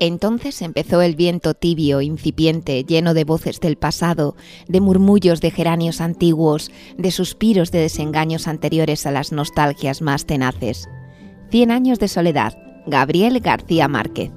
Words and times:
Entonces 0.00 0.60
empezó 0.60 1.02
el 1.02 1.14
viento 1.14 1.54
tibio, 1.54 2.00
incipiente, 2.00 2.84
lleno 2.84 3.14
de 3.14 3.24
voces 3.24 3.60
del 3.60 3.76
pasado, 3.76 4.36
de 4.68 4.80
murmullos 4.80 5.40
de 5.40 5.50
geranios 5.50 6.00
antiguos, 6.00 6.70
de 6.98 7.10
suspiros 7.10 7.70
de 7.70 7.78
desengaños 7.78 8.48
anteriores 8.48 9.06
a 9.06 9.12
las 9.12 9.32
nostalgias 9.32 10.02
más 10.02 10.26
tenaces. 10.26 10.88
Cien 11.50 11.70
años 11.70 11.98
de 12.00 12.08
soledad, 12.08 12.58
Gabriel 12.86 13.38
García 13.40 13.86
Márquez. 13.88 14.30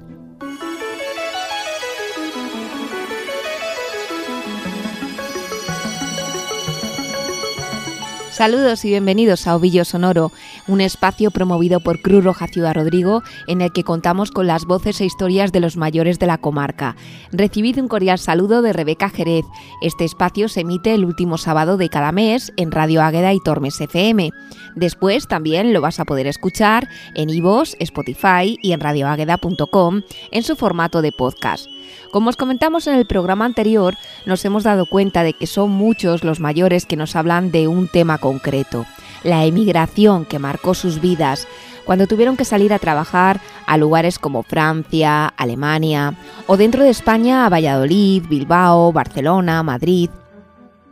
Saludos 8.38 8.84
y 8.84 8.90
bienvenidos 8.90 9.48
a 9.48 9.56
Ovillo 9.56 9.84
Sonoro, 9.84 10.30
un 10.68 10.80
espacio 10.80 11.32
promovido 11.32 11.80
por 11.80 12.00
Cruz 12.00 12.22
Roja 12.22 12.46
Ciudad 12.46 12.72
Rodrigo 12.72 13.24
en 13.48 13.62
el 13.62 13.72
que 13.72 13.82
contamos 13.82 14.30
con 14.30 14.46
las 14.46 14.64
voces 14.64 15.00
e 15.00 15.06
historias 15.06 15.50
de 15.50 15.58
los 15.58 15.76
mayores 15.76 16.20
de 16.20 16.28
la 16.28 16.38
comarca. 16.38 16.94
Recibid 17.32 17.80
un 17.80 17.88
cordial 17.88 18.20
saludo 18.20 18.62
de 18.62 18.72
Rebeca 18.72 19.10
Jerez. 19.10 19.44
Este 19.82 20.04
espacio 20.04 20.48
se 20.48 20.60
emite 20.60 20.94
el 20.94 21.04
último 21.04 21.36
sábado 21.36 21.76
de 21.78 21.88
cada 21.88 22.12
mes 22.12 22.52
en 22.56 22.70
Radio 22.70 23.02
Águeda 23.02 23.34
y 23.34 23.40
Tormes 23.40 23.80
FM. 23.80 24.30
Después 24.76 25.26
también 25.26 25.72
lo 25.72 25.80
vas 25.80 25.98
a 25.98 26.04
poder 26.04 26.28
escuchar 26.28 26.88
en 27.16 27.30
iVoox, 27.30 27.74
Spotify 27.80 28.56
y 28.62 28.70
en 28.70 28.78
radioagueda.com 28.78 30.02
en 30.30 30.42
su 30.44 30.54
formato 30.54 31.02
de 31.02 31.10
podcast. 31.10 31.66
Como 32.10 32.30
os 32.30 32.36
comentamos 32.36 32.86
en 32.86 32.94
el 32.94 33.06
programa 33.06 33.44
anterior, 33.44 33.96
nos 34.26 34.44
hemos 34.44 34.64
dado 34.64 34.86
cuenta 34.86 35.22
de 35.22 35.32
que 35.32 35.46
son 35.46 35.70
muchos 35.70 36.24
los 36.24 36.40
mayores 36.40 36.86
que 36.86 36.96
nos 36.96 37.16
hablan 37.16 37.50
de 37.50 37.68
un 37.68 37.88
tema 37.88 38.18
concreto, 38.18 38.86
la 39.22 39.44
emigración 39.44 40.24
que 40.24 40.38
marcó 40.38 40.74
sus 40.74 41.00
vidas 41.00 41.46
cuando 41.84 42.06
tuvieron 42.06 42.36
que 42.36 42.44
salir 42.44 42.74
a 42.74 42.78
trabajar 42.78 43.40
a 43.66 43.78
lugares 43.78 44.18
como 44.18 44.42
Francia, 44.42 45.26
Alemania 45.26 46.14
o 46.46 46.58
dentro 46.58 46.82
de 46.82 46.90
España 46.90 47.46
a 47.46 47.48
Valladolid, 47.48 48.24
Bilbao, 48.28 48.92
Barcelona, 48.92 49.62
Madrid. 49.62 50.10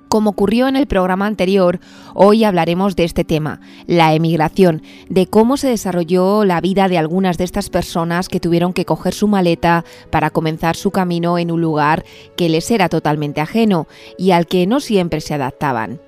Como 0.08 0.30
ocurrió 0.30 0.68
en 0.68 0.76
el 0.76 0.86
programa 0.86 1.26
anterior, 1.26 1.80
hoy 2.14 2.44
hablaremos 2.44 2.94
de 2.94 3.04
este 3.04 3.24
tema, 3.24 3.60
la 3.86 4.14
emigración, 4.14 4.82
de 5.08 5.26
cómo 5.26 5.56
se 5.56 5.68
desarrolló 5.68 6.44
la 6.44 6.60
vida 6.60 6.88
de 6.88 6.96
algunas 6.96 7.38
de 7.38 7.44
estas 7.44 7.70
personas 7.70 8.28
que 8.28 8.38
tuvieron 8.38 8.72
que 8.72 8.84
coger 8.84 9.14
su 9.14 9.26
maleta 9.26 9.84
para 10.10 10.30
comenzar 10.30 10.76
su 10.76 10.92
camino 10.92 11.38
en 11.38 11.50
un 11.50 11.60
lugar 11.60 12.04
que 12.36 12.48
les 12.48 12.70
era 12.70 12.88
totalmente 12.88 13.40
ajeno 13.40 13.88
y 14.16 14.30
al 14.30 14.46
que 14.46 14.66
no 14.66 14.78
siempre 14.78 15.20
se 15.20 15.34
adaptaban. 15.34 16.00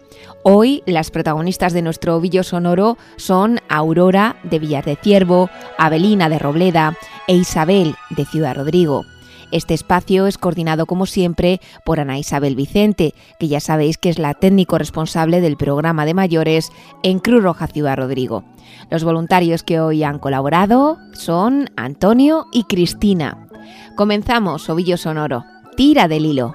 Hoy 0.45 0.83
las 0.87 1.11
protagonistas 1.11 1.73
de 1.73 1.83
nuestro 1.83 2.17
ovillo 2.17 2.45
sonoro 2.45 2.97
son 3.17 3.59
Aurora 3.69 4.37
de 4.45 4.61
Villar 4.61 4.85
de 4.85 4.97
Ciervo, 4.97 5.51
Abelina 5.77 6.29
de 6.29 6.39
Robleda 6.39 6.97
e 7.27 7.35
Isabel 7.35 7.97
de 8.11 8.25
Ciudad 8.25 8.55
Rodrigo. 8.55 9.05
Este 9.51 9.75
espacio 9.75 10.27
es 10.27 10.39
coordinado 10.39 10.87
como 10.87 11.07
siempre 11.07 11.61
por 11.85 12.01
Ana 12.01 12.19
Isabel 12.19 12.55
Vicente, 12.55 13.15
que 13.39 13.49
ya 13.49 13.61
sabéis 13.61 13.99
que 13.99 14.11
es 14.11 14.19
la 14.19 14.35
técnico 14.35 14.79
responsable 14.79 15.41
del 15.41 15.57
programa 15.57 16.05
de 16.05 16.15
mayores 16.15 16.71
en 17.03 17.19
Cruz 17.19 17.43
Roja 17.43 17.67
Ciudad 17.67 17.97
Rodrigo. 17.97 18.45
Los 18.91 19.05
voluntarios 19.05 19.63
que 19.63 19.81
hoy 19.81 20.03
han 20.03 20.19
colaborado 20.19 20.99
son 21.13 21.71
Antonio 21.77 22.47
y 22.53 22.65
Cristina. 22.65 23.49
Comenzamos, 23.97 24.69
Ovillo 24.69 24.97
Sonoro. 24.97 25.45
Tira 25.77 26.09
del 26.09 26.27
hilo. 26.27 26.55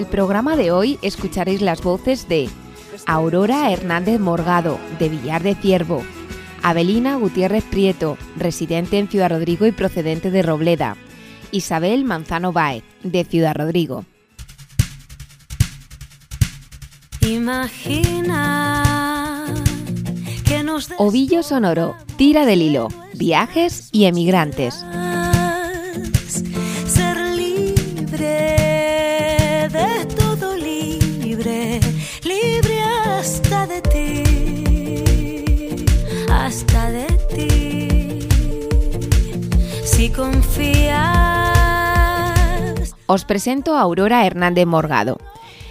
El 0.00 0.06
programa 0.06 0.56
de 0.56 0.72
hoy 0.72 0.98
escucharéis 1.02 1.60
las 1.60 1.82
voces 1.82 2.26
de 2.26 2.48
Aurora 3.04 3.70
Hernández 3.70 4.18
Morgado, 4.18 4.80
de 4.98 5.10
Villar 5.10 5.42
de 5.42 5.54
Ciervo, 5.54 6.02
Abelina 6.62 7.16
Gutiérrez 7.16 7.64
Prieto, 7.64 8.16
residente 8.34 8.98
en 8.98 9.08
Ciudad 9.08 9.28
Rodrigo 9.28 9.66
y 9.66 9.72
procedente 9.72 10.30
de 10.30 10.40
Robleda, 10.40 10.96
Isabel 11.50 12.04
Manzano 12.04 12.50
Baez, 12.50 12.82
de 13.02 13.24
Ciudad 13.24 13.54
Rodrigo. 13.54 14.06
Imagina 17.20 18.72
que 20.46 20.62
nos 20.62 20.88
Ovillo 20.96 21.42
Sonoro, 21.42 21.94
Tira 22.16 22.46
del 22.46 22.62
Hilo, 22.62 22.88
Viajes 23.12 23.90
y 23.92 24.06
Emigrantes. 24.06 24.82
Os 43.12 43.24
presento 43.24 43.74
a 43.74 43.80
Aurora 43.80 44.24
Hernández 44.24 44.66
Morgado. 44.66 45.18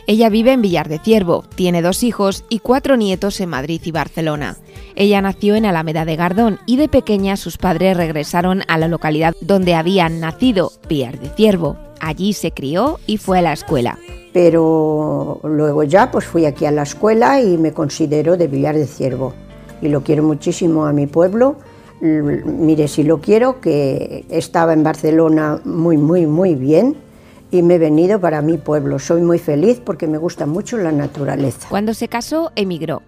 Ella 0.08 0.28
vive 0.28 0.52
en 0.52 0.62
Villar 0.62 0.90
de 0.90 1.00
Ciervo, 1.00 1.46
tiene 1.56 1.82
dos 1.82 2.04
hijos 2.04 2.44
y 2.50 2.60
cuatro 2.60 2.98
nietos 2.98 3.40
en 3.40 3.48
Madrid 3.48 3.80
y 3.86 3.92
Barcelona. 3.92 4.58
Ella 4.98 5.22
nació 5.22 5.56
en 5.56 5.66
Alameda 5.66 6.04
de 6.04 6.18
Gardón 6.18 6.60
y 6.66 6.76
de 6.76 6.90
pequeña 6.90 7.38
sus 7.38 7.58
padres 7.58 7.96
regresaron 7.96 8.64
a 8.68 8.78
la 8.78 8.90
localidad 8.90 9.36
donde 9.40 9.74
habían 9.74 10.20
nacido, 10.20 10.74
Villar 10.90 11.18
de 11.18 11.30
Ciervo. 11.30 11.78
Allí 12.02 12.34
se 12.34 12.52
crió 12.52 13.00
y 13.08 13.16
fue 13.16 13.40
a 13.40 13.42
la 13.42 13.54
escuela. 13.54 13.98
pero 14.34 15.40
luego 15.46 15.84
ya 15.84 16.12
pues 16.12 16.26
fui 16.26 16.46
aquí 16.46 16.66
a 16.66 16.72
la 16.72 16.84
escuela 16.84 17.42
y 17.42 17.58
me 17.58 17.72
considero 17.72 18.36
de 18.36 18.48
Villar 18.48 18.76
de 18.76 18.86
Ciervo 18.86 19.34
y 19.82 19.88
lo 19.88 20.04
quiero 20.04 20.24
muchísimo 20.24 20.88
a 20.88 20.92
mi 20.92 21.08
pueblo. 21.08 21.56
Mire, 22.02 22.90
si 22.90 23.04
lo 23.04 23.22
quiero, 23.22 23.62
que 23.62 24.26
estaba 24.30 24.74
en 24.74 24.84
Barcelona 24.84 25.62
muy, 25.64 25.96
muy, 25.96 26.26
muy 26.26 26.56
bien 26.56 27.08
y 27.52 27.62
me 27.62 27.76
he 27.76 27.80
venido 27.80 28.20
para 28.20 28.42
mi 28.42 28.58
pueblo. 28.58 29.00
Soy 29.00 29.22
muy 29.22 29.40
feliz 29.40 29.82
porque 29.84 30.08
me 30.08 30.18
gusta 30.18 30.46
mucho 30.46 30.78
la 30.78 30.92
naturaleza. 30.92 31.68
Cuando 31.70 31.94
se 31.94 32.08
casó, 32.08 32.52
emigró. 32.56 33.02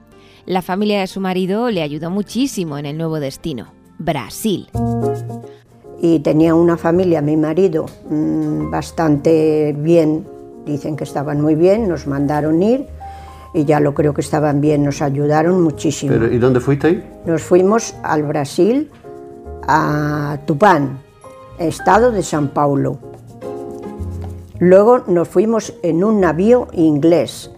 La 0.46 0.62
familia 0.62 1.02
de 1.02 1.08
su 1.08 1.20
marido 1.20 1.70
le 1.70 1.82
ayudó 1.82 2.10
muchísimo 2.10 2.78
en 2.78 2.86
el 2.86 2.98
nuevo 2.98 3.20
destino, 3.20 3.68
Brasil. 4.00 4.68
y 6.04 6.20
tenía 6.22 6.56
una 6.56 6.78
familia, 6.78 7.22
mi 7.22 7.38
marido, 7.38 7.86
mm, 8.10 8.72
bastante 8.72 9.76
bien, 9.78 10.26
dicen 10.66 10.96
que 10.96 11.04
estaban 11.04 11.40
muy 11.40 11.54
bien, 11.54 11.88
nos 11.88 12.08
mandaron 12.08 12.64
ir 12.64 12.88
y 13.54 13.66
ya 13.66 13.80
lo 13.80 13.94
creo 13.94 14.12
que 14.14 14.22
estaban 14.22 14.62
bien, 14.62 14.84
nos 14.84 15.04
ayudaron 15.04 15.62
muchísimo. 15.62 16.12
Pero, 16.14 16.34
¿Y 16.34 16.40
dónde 16.40 16.60
fuisteis? 16.60 17.04
Nos 17.26 17.44
fuimos 17.44 17.94
al 18.02 18.24
Brasil, 18.24 18.90
a 19.68 20.40
Tupán, 20.48 20.98
estado 21.60 22.12
de 22.12 22.24
San 22.24 22.48
Paulo. 22.48 22.98
Luego 24.62 25.00
nos 25.08 25.28
fuimos 25.28 25.74
en 25.82 26.04
un 26.04 26.20
navío 26.20 26.68
inglés. 26.74 27.50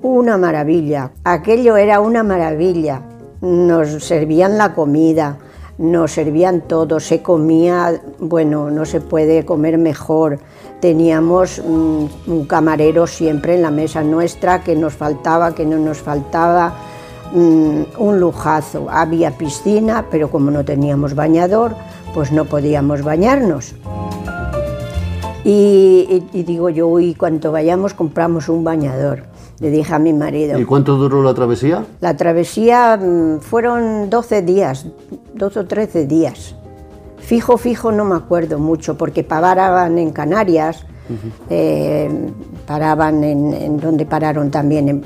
Una 0.00 0.38
maravilla. 0.38 1.10
Aquello 1.22 1.76
era 1.76 2.00
una 2.00 2.22
maravilla. 2.22 3.02
Nos 3.42 4.02
servían 4.02 4.56
la 4.56 4.72
comida, 4.72 5.36
nos 5.76 6.12
servían 6.12 6.62
todo, 6.62 6.98
se 6.98 7.20
comía, 7.20 8.00
bueno, 8.20 8.70
no 8.70 8.86
se 8.86 9.02
puede 9.02 9.44
comer 9.44 9.76
mejor. 9.76 10.38
Teníamos 10.80 11.58
mm, 11.62 12.04
un 12.28 12.46
camarero 12.46 13.06
siempre 13.06 13.56
en 13.56 13.60
la 13.60 13.70
mesa 13.70 14.02
nuestra, 14.02 14.64
que 14.64 14.74
nos 14.74 14.94
faltaba, 14.94 15.54
que 15.54 15.66
no 15.66 15.76
nos 15.76 15.98
faltaba. 15.98 16.72
Mm, 17.34 17.82
un 17.98 18.18
lujazo. 18.18 18.86
Había 18.88 19.36
piscina, 19.36 20.06
pero 20.10 20.30
como 20.30 20.50
no 20.50 20.64
teníamos 20.64 21.14
bañador, 21.14 21.74
pues 22.14 22.32
no 22.32 22.46
podíamos 22.46 23.02
bañarnos. 23.02 23.74
Y, 25.44 26.06
y- 26.32 26.38
y 26.38 26.42
digo 26.42 26.68
yo, 26.70 26.86
uy, 26.88 27.14
cuanto 27.14 27.50
vayamos 27.52 27.94
compramos 27.94 28.48
un 28.48 28.62
bañador. 28.64 29.24
Le 29.60 29.70
dije 29.70 29.94
a 29.94 29.98
mi 29.98 30.12
marido. 30.12 30.58
¿Y 30.58 30.64
cuánto 30.64 30.96
duró 30.96 31.22
la 31.22 31.34
travesía? 31.34 31.84
La 32.00 32.16
travesía 32.16 32.96
mm, 32.96 33.40
fueron 33.40 34.08
12 34.10 34.42
días, 34.42 34.86
12 35.34 35.58
o 35.60 35.66
13 35.66 36.06
días. 36.06 36.54
Fijo, 37.18 37.58
fijo 37.58 37.92
no 37.92 38.04
me 38.04 38.16
acuerdo 38.16 38.58
mucho, 38.58 38.96
porque 38.96 39.22
paraban 39.22 39.98
en 39.98 40.10
Canarias, 40.10 40.84
eh, 41.50 42.10
paraban 42.66 43.22
en, 43.22 43.52
en 43.52 43.76
donde 43.78 44.06
pararon 44.06 44.50
también, 44.50 44.88
en, 44.88 45.04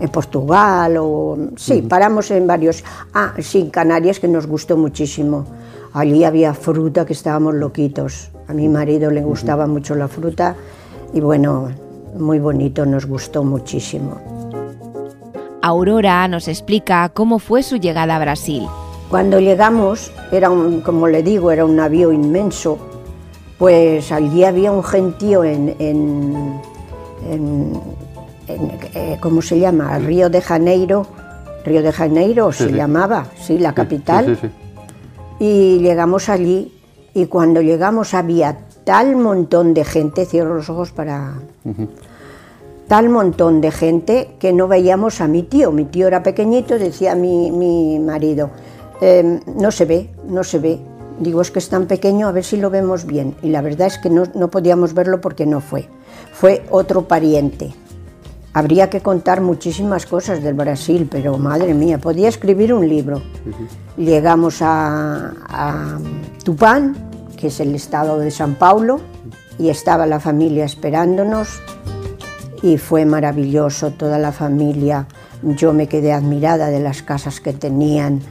en 0.00 0.08
Portugal, 0.08 0.96
o 0.98 1.36
sí, 1.56 1.82
paramos 1.82 2.30
en 2.30 2.46
varios. 2.46 2.82
Ah, 3.12 3.34
sí, 3.40 3.68
Canarias, 3.70 4.18
que 4.18 4.28
nos 4.28 4.46
gustó 4.46 4.76
muchísimo. 4.76 5.44
Allí 5.92 6.24
había 6.24 6.54
fruta 6.54 7.04
que 7.06 7.12
estábamos 7.12 7.54
loquitos. 7.54 8.30
A 8.48 8.52
mi 8.54 8.68
marido 8.68 9.10
le 9.10 9.22
gustaba 9.22 9.66
mucho 9.66 9.94
la 9.94 10.08
fruta 10.08 10.54
y 11.12 11.20
bueno, 11.20 11.68
muy 12.18 12.38
bonito, 12.38 12.86
nos 12.86 13.06
gustó 13.06 13.42
muchísimo. 13.44 14.16
Aurora 15.62 16.28
nos 16.28 16.48
explica 16.48 17.08
cómo 17.10 17.38
fue 17.38 17.62
su 17.62 17.76
llegada 17.76 18.16
a 18.16 18.20
Brasil. 18.20 18.66
Cuando 19.10 19.40
llegamos, 19.40 20.12
era 20.30 20.50
un, 20.50 20.80
como 20.82 21.08
le 21.08 21.22
digo, 21.22 21.50
era 21.50 21.64
un 21.64 21.76
navío 21.76 22.12
inmenso, 22.12 22.78
pues 23.58 24.12
allí 24.12 24.44
había 24.44 24.70
un 24.70 24.84
gentío 24.84 25.44
en, 25.44 25.74
en, 25.78 26.60
en- 27.30 27.80
en, 28.46 28.70
eh, 28.94 29.18
¿cómo 29.20 29.42
se 29.42 29.58
llama? 29.58 29.98
Río 29.98 30.30
de 30.30 30.40
Janeiro, 30.40 31.06
Río 31.64 31.82
de 31.82 31.92
Janeiro 31.92 32.50
Sí, 32.52 32.64
se 32.64 32.70
sí. 32.70 32.74
llamaba, 32.76 33.26
sí, 33.38 33.58
la 33.58 33.74
capital. 33.74 34.24
Sí, 34.26 34.34
sí, 34.36 34.40
sí. 34.46 34.52
Y 35.38 35.78
llegamos 35.78 36.28
allí 36.28 36.72
y 37.14 37.26
cuando 37.26 37.60
llegamos 37.62 38.14
había 38.14 38.58
tal 38.84 39.16
montón 39.16 39.74
de 39.74 39.84
gente, 39.84 40.26
cierro 40.26 40.54
los 40.56 40.68
ojos 40.70 40.92
para... 40.92 41.34
Tal 42.88 43.10
montón 43.10 43.60
de 43.60 43.70
gente 43.70 44.30
que 44.38 44.52
no 44.54 44.66
veíamos 44.66 45.20
a 45.20 45.28
mi 45.28 45.42
tío. 45.42 45.72
Mi 45.72 45.84
tío 45.84 46.06
era 46.06 46.22
pequeñito, 46.22 46.78
decía 46.78 47.14
mi, 47.14 47.50
mi 47.52 47.98
marido, 47.98 48.48
"Eh, 49.02 49.40
no 49.56 49.70
se 49.70 49.84
ve, 49.84 50.08
no 50.26 50.42
se 50.42 50.58
ve. 50.58 50.78
Digo, 51.20 51.42
es 51.42 51.50
que 51.50 51.58
es 51.58 51.68
tan 51.68 51.86
pequeño, 51.86 52.28
a 52.28 52.32
ver 52.32 52.44
si 52.44 52.56
lo 52.56 52.70
vemos 52.70 53.04
bien. 53.04 53.34
Y 53.42 53.50
la 53.50 53.60
verdad 53.60 53.88
es 53.88 53.98
que 53.98 54.08
no, 54.08 54.22
no 54.34 54.48
podíamos 54.48 54.94
verlo 54.94 55.20
porque 55.20 55.44
no 55.44 55.60
fue. 55.60 55.86
Fue 56.32 56.62
otro 56.70 57.02
pariente. 57.02 57.72
Habría 58.58 58.90
que 58.90 59.00
contar 59.00 59.40
muchísimas 59.40 60.04
cosas 60.04 60.42
del 60.42 60.54
Brasil, 60.54 61.06
pero 61.08 61.38
madre 61.38 61.74
mía, 61.74 61.98
podía 61.98 62.28
escribir 62.28 62.74
un 62.74 62.88
libro. 62.88 63.22
Llegamos 63.96 64.62
a, 64.62 65.32
a 65.48 65.98
Tupán, 66.42 66.96
que 67.36 67.46
es 67.46 67.60
el 67.60 67.72
estado 67.76 68.18
de 68.18 68.32
San 68.32 68.56
Paulo, 68.56 68.98
y 69.60 69.68
estaba 69.68 70.06
la 70.06 70.18
familia 70.18 70.64
esperándonos 70.64 71.60
y 72.60 72.78
fue 72.78 73.04
maravilloso, 73.04 73.92
toda 73.92 74.18
la 74.18 74.32
familia. 74.32 75.06
Yo 75.42 75.72
me 75.72 75.86
quedé 75.86 76.12
admirada 76.12 76.66
de 76.66 76.80
las 76.80 77.02
casas 77.02 77.40
que 77.40 77.52
tenían. 77.52 78.22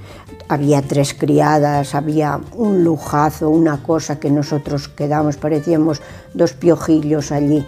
Había 0.50 0.82
tres 0.82 1.14
criadas, 1.14 1.96
había 1.96 2.42
un 2.54 2.84
lujazo, 2.84 3.50
una 3.50 3.82
cosa 3.82 4.20
que 4.20 4.30
nosotros 4.30 4.90
quedamos, 4.90 5.38
parecíamos 5.38 6.02
dos 6.34 6.52
piojillos 6.52 7.32
allí. 7.32 7.66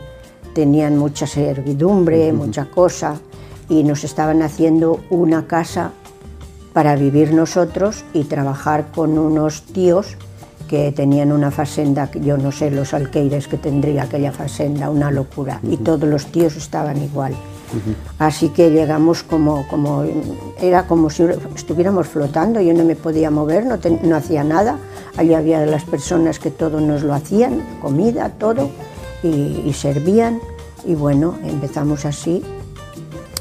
Tenían 0.60 0.98
mucha 0.98 1.26
servidumbre, 1.26 2.34
mucha 2.34 2.66
cosa, 2.66 3.16
y 3.70 3.86
nos 3.86 4.04
estaban 4.04 4.42
haciendo 4.42 5.00
una 5.10 5.48
casa 5.48 5.94
para 6.74 6.98
vivir 6.98 7.34
nosotros 7.34 8.04
y 8.14 8.26
trabajar 8.26 8.92
con 8.94 9.18
unos 9.18 9.64
tíos 9.64 10.18
que 10.68 10.92
tenían 10.92 11.32
una 11.32 11.50
facenda, 11.50 12.12
que 12.12 12.20
yo 12.20 12.38
no 12.38 12.52
sé 12.52 12.72
los 12.72 12.94
alqueires 12.94 13.48
que 13.48 13.56
tendría 13.56 14.04
aquella 14.04 14.34
facenda, 14.34 14.90
una 14.90 15.12
locura, 15.12 15.62
y 15.64 15.78
todos 15.78 16.10
los 16.10 16.26
tíos 16.26 16.58
estaban 16.58 17.02
igual. 17.02 17.34
Así 18.18 18.50
que 18.50 18.70
llegamos 18.70 19.24
como, 19.24 19.66
como, 19.70 20.04
era 20.60 20.88
como 20.88 21.10
si 21.10 21.24
estuviéramos 21.56 22.06
flotando, 22.10 22.60
yo 22.60 22.74
no 22.74 22.84
me 22.84 22.98
podía 22.98 23.32
mover, 23.32 23.66
no, 23.66 23.80
no 24.04 24.16
hacía 24.18 24.44
nada, 24.44 24.78
allí 25.16 25.34
había 25.34 25.66
las 25.66 25.86
personas 25.86 26.38
que 26.38 26.52
todo 26.52 26.82
nos 26.82 27.02
lo 27.02 27.14
hacían, 27.14 27.64
comida, 27.82 28.28
todo, 28.38 28.70
y, 29.24 29.64
y 29.66 29.74
servían, 29.74 30.40
y 30.86 30.96
bueno, 30.96 31.38
empezamos 31.44 32.06
así, 32.06 32.44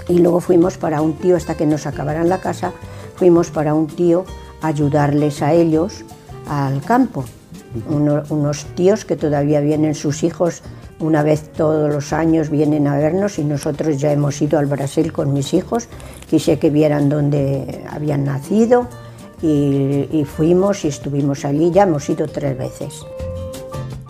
y 0.09 0.19
luego 0.19 0.41
fuimos 0.41 0.79
para 0.79 1.01
un 1.03 1.15
tío, 1.15 1.37
hasta 1.37 1.57
que 1.57 1.67
nos 1.67 1.87
acabaran 1.87 2.29
la 2.29 2.39
casa, 2.41 2.73
fuimos 3.17 3.51
para 3.51 3.75
un 3.75 3.87
tío 3.87 4.25
a 4.63 4.69
ayudarles 4.69 5.43
a 5.43 5.53
ellos 5.53 6.05
al 6.49 6.81
campo. 6.83 7.25
Uno- 7.91 8.23
unos 8.31 8.65
tíos 8.75 9.05
que 9.05 9.15
todavía 9.17 9.61
vienen 9.61 9.95
sus 9.95 10.23
hijos 10.23 10.63
Una 11.01 11.23
vez 11.23 11.53
todos 11.53 11.93
los 11.95 12.13
años 12.13 12.51
vienen 12.51 12.89
a 12.89 12.97
vernos 12.97 13.39
y 13.39 13.45
nosotros 13.45 13.99
ya 13.99 14.11
hemos 14.11 14.43
ido 14.43 14.59
al 14.59 14.67
Brasil 14.67 15.13
con 15.13 15.33
mis 15.33 15.55
hijos, 15.55 15.87
quise 16.29 16.59
que 16.59 16.71
vieran 16.71 17.09
dónde 17.09 17.85
habían 17.89 18.25
nacido 18.25 18.89
y, 19.41 20.09
y 20.11 20.25
fuimos 20.25 20.85
y 20.85 20.89
estuvimos 20.89 21.45
allí, 21.45 21.71
ya 21.71 21.85
hemos 21.85 22.09
ido 22.11 22.27
tres 22.27 22.59
veces. 22.59 23.05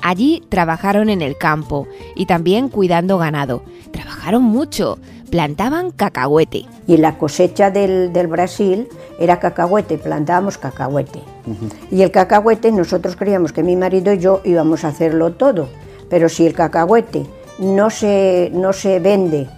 Allí 0.03 0.43
trabajaron 0.49 1.09
en 1.09 1.23
el 1.23 1.37
campo 1.37 1.87
y 2.15 2.27
también 2.27 2.69
cuidando 2.69 3.19
ganado. 3.19 3.63
Trabajaron 3.91 4.43
mucho, 4.43 4.99
plantaban 5.31 5.91
cacahuete. 5.91 6.67
Y 6.87 6.97
la 6.97 7.19
cosecha 7.19 7.71
del, 7.71 8.13
del 8.13 8.27
Brasil 8.27 8.89
era 9.19 9.39
cacahuete, 9.39 9.99
plantábamos 9.99 10.59
cacahuete. 10.59 11.21
Y 11.91 12.03
el 12.03 12.11
cacahuete 12.11 12.73
nosotros 12.73 13.17
creíamos 13.17 13.53
que 13.53 13.63
mi 13.63 13.77
marido 13.77 14.13
y 14.13 14.19
yo 14.19 14.41
íbamos 14.45 14.85
a 14.85 14.89
hacerlo 14.89 15.33
todo, 15.33 15.69
pero 16.09 16.29
si 16.29 16.47
el 16.47 16.55
cacahuete 16.55 17.27
no 17.59 17.91
se, 17.91 18.51
no 18.53 18.73
se 18.73 19.01
vende 19.01 19.49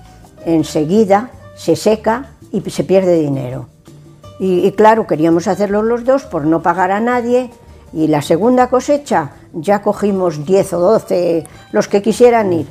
enseguida, 0.47 1.31
se 1.55 1.77
seca 1.77 2.31
y 2.53 2.69
se 2.71 2.85
pierde 2.85 3.19
dinero. 3.19 3.69
Y, 4.39 4.67
y 4.67 4.73
claro, 4.73 5.07
queríamos 5.07 5.49
hacerlo 5.49 5.83
los 5.83 6.05
dos 6.05 6.23
por 6.25 6.47
no 6.47 6.63
pagar 6.63 6.91
a 6.91 7.01
nadie. 7.01 7.51
Y 7.93 8.07
la 8.07 8.23
segunda 8.23 8.69
cosecha 8.69 9.33
ya 9.53 9.83
cogimos 9.83 10.45
10 10.45 10.73
o 10.75 10.81
12, 10.81 11.45
los 11.73 11.89
que 11.89 12.03
quisieran 12.03 12.53
ir, 12.53 12.67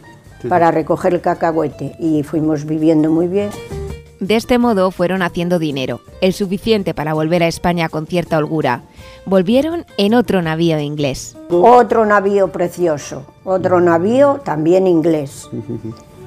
para 0.47 0.71
recoger 0.71 1.13
el 1.13 1.21
cacahuete. 1.21 1.95
Y 1.99 2.23
fuimos 2.23 2.65
viviendo 2.65 3.09
muy 3.11 3.27
bien. 3.27 3.49
De 4.19 4.35
este 4.35 4.57
modo 4.57 4.91
fueron 4.91 5.21
haciendo 5.21 5.59
dinero, 5.59 6.01
el 6.19 6.33
suficiente 6.33 6.93
para 6.93 7.13
volver 7.13 7.41
a 7.41 7.47
España 7.47 7.88
con 7.88 8.05
cierta 8.05 8.38
holgura. 8.38 8.83
Volvieron 9.25 9.85
en 9.97 10.13
otro 10.13 10.41
navío 10.41 10.77
inglés. 10.79 11.38
Otro 11.49 12.05
navío 12.05 12.49
precioso, 12.49 13.25
otro 13.45 13.79
navío 13.79 14.41
también 14.43 14.88
inglés. 14.88 15.49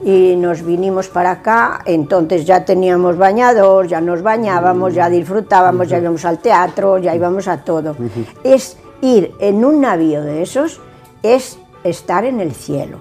Y 0.05 0.35
nos 0.37 0.63
vinimos 0.63 1.09
para 1.09 1.31
acá, 1.31 1.81
entonces 1.85 2.45
ya 2.45 2.65
teníamos 2.65 3.17
bañador, 3.17 3.87
ya 3.87 4.01
nos 4.01 4.23
bañábamos, 4.23 4.95
ya 4.95 5.09
disfrutábamos, 5.09 5.89
ya 5.89 5.99
íbamos 5.99 6.25
al 6.25 6.39
teatro, 6.39 6.99
ya 6.99 7.15
íbamos 7.15 7.47
a 7.47 7.59
todo. 7.59 7.97
Es 8.43 8.77
ir 9.01 9.33
en 9.39 9.65
un 9.65 9.81
navío 9.81 10.23
de 10.23 10.43
esos, 10.43 10.81
es 11.23 11.59
estar 11.85 12.25
en 12.25 12.41
el 12.41 12.53
cielo. 12.53 12.99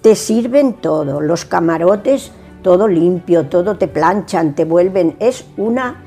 Te 0.00 0.14
sirven 0.14 0.74
todo, 0.74 1.20
los 1.20 1.44
camarotes, 1.44 2.30
todo 2.62 2.86
limpio, 2.86 3.46
todo 3.46 3.76
te 3.76 3.88
planchan, 3.88 4.54
te 4.54 4.64
vuelven. 4.64 5.16
Es 5.18 5.44
una. 5.56 6.04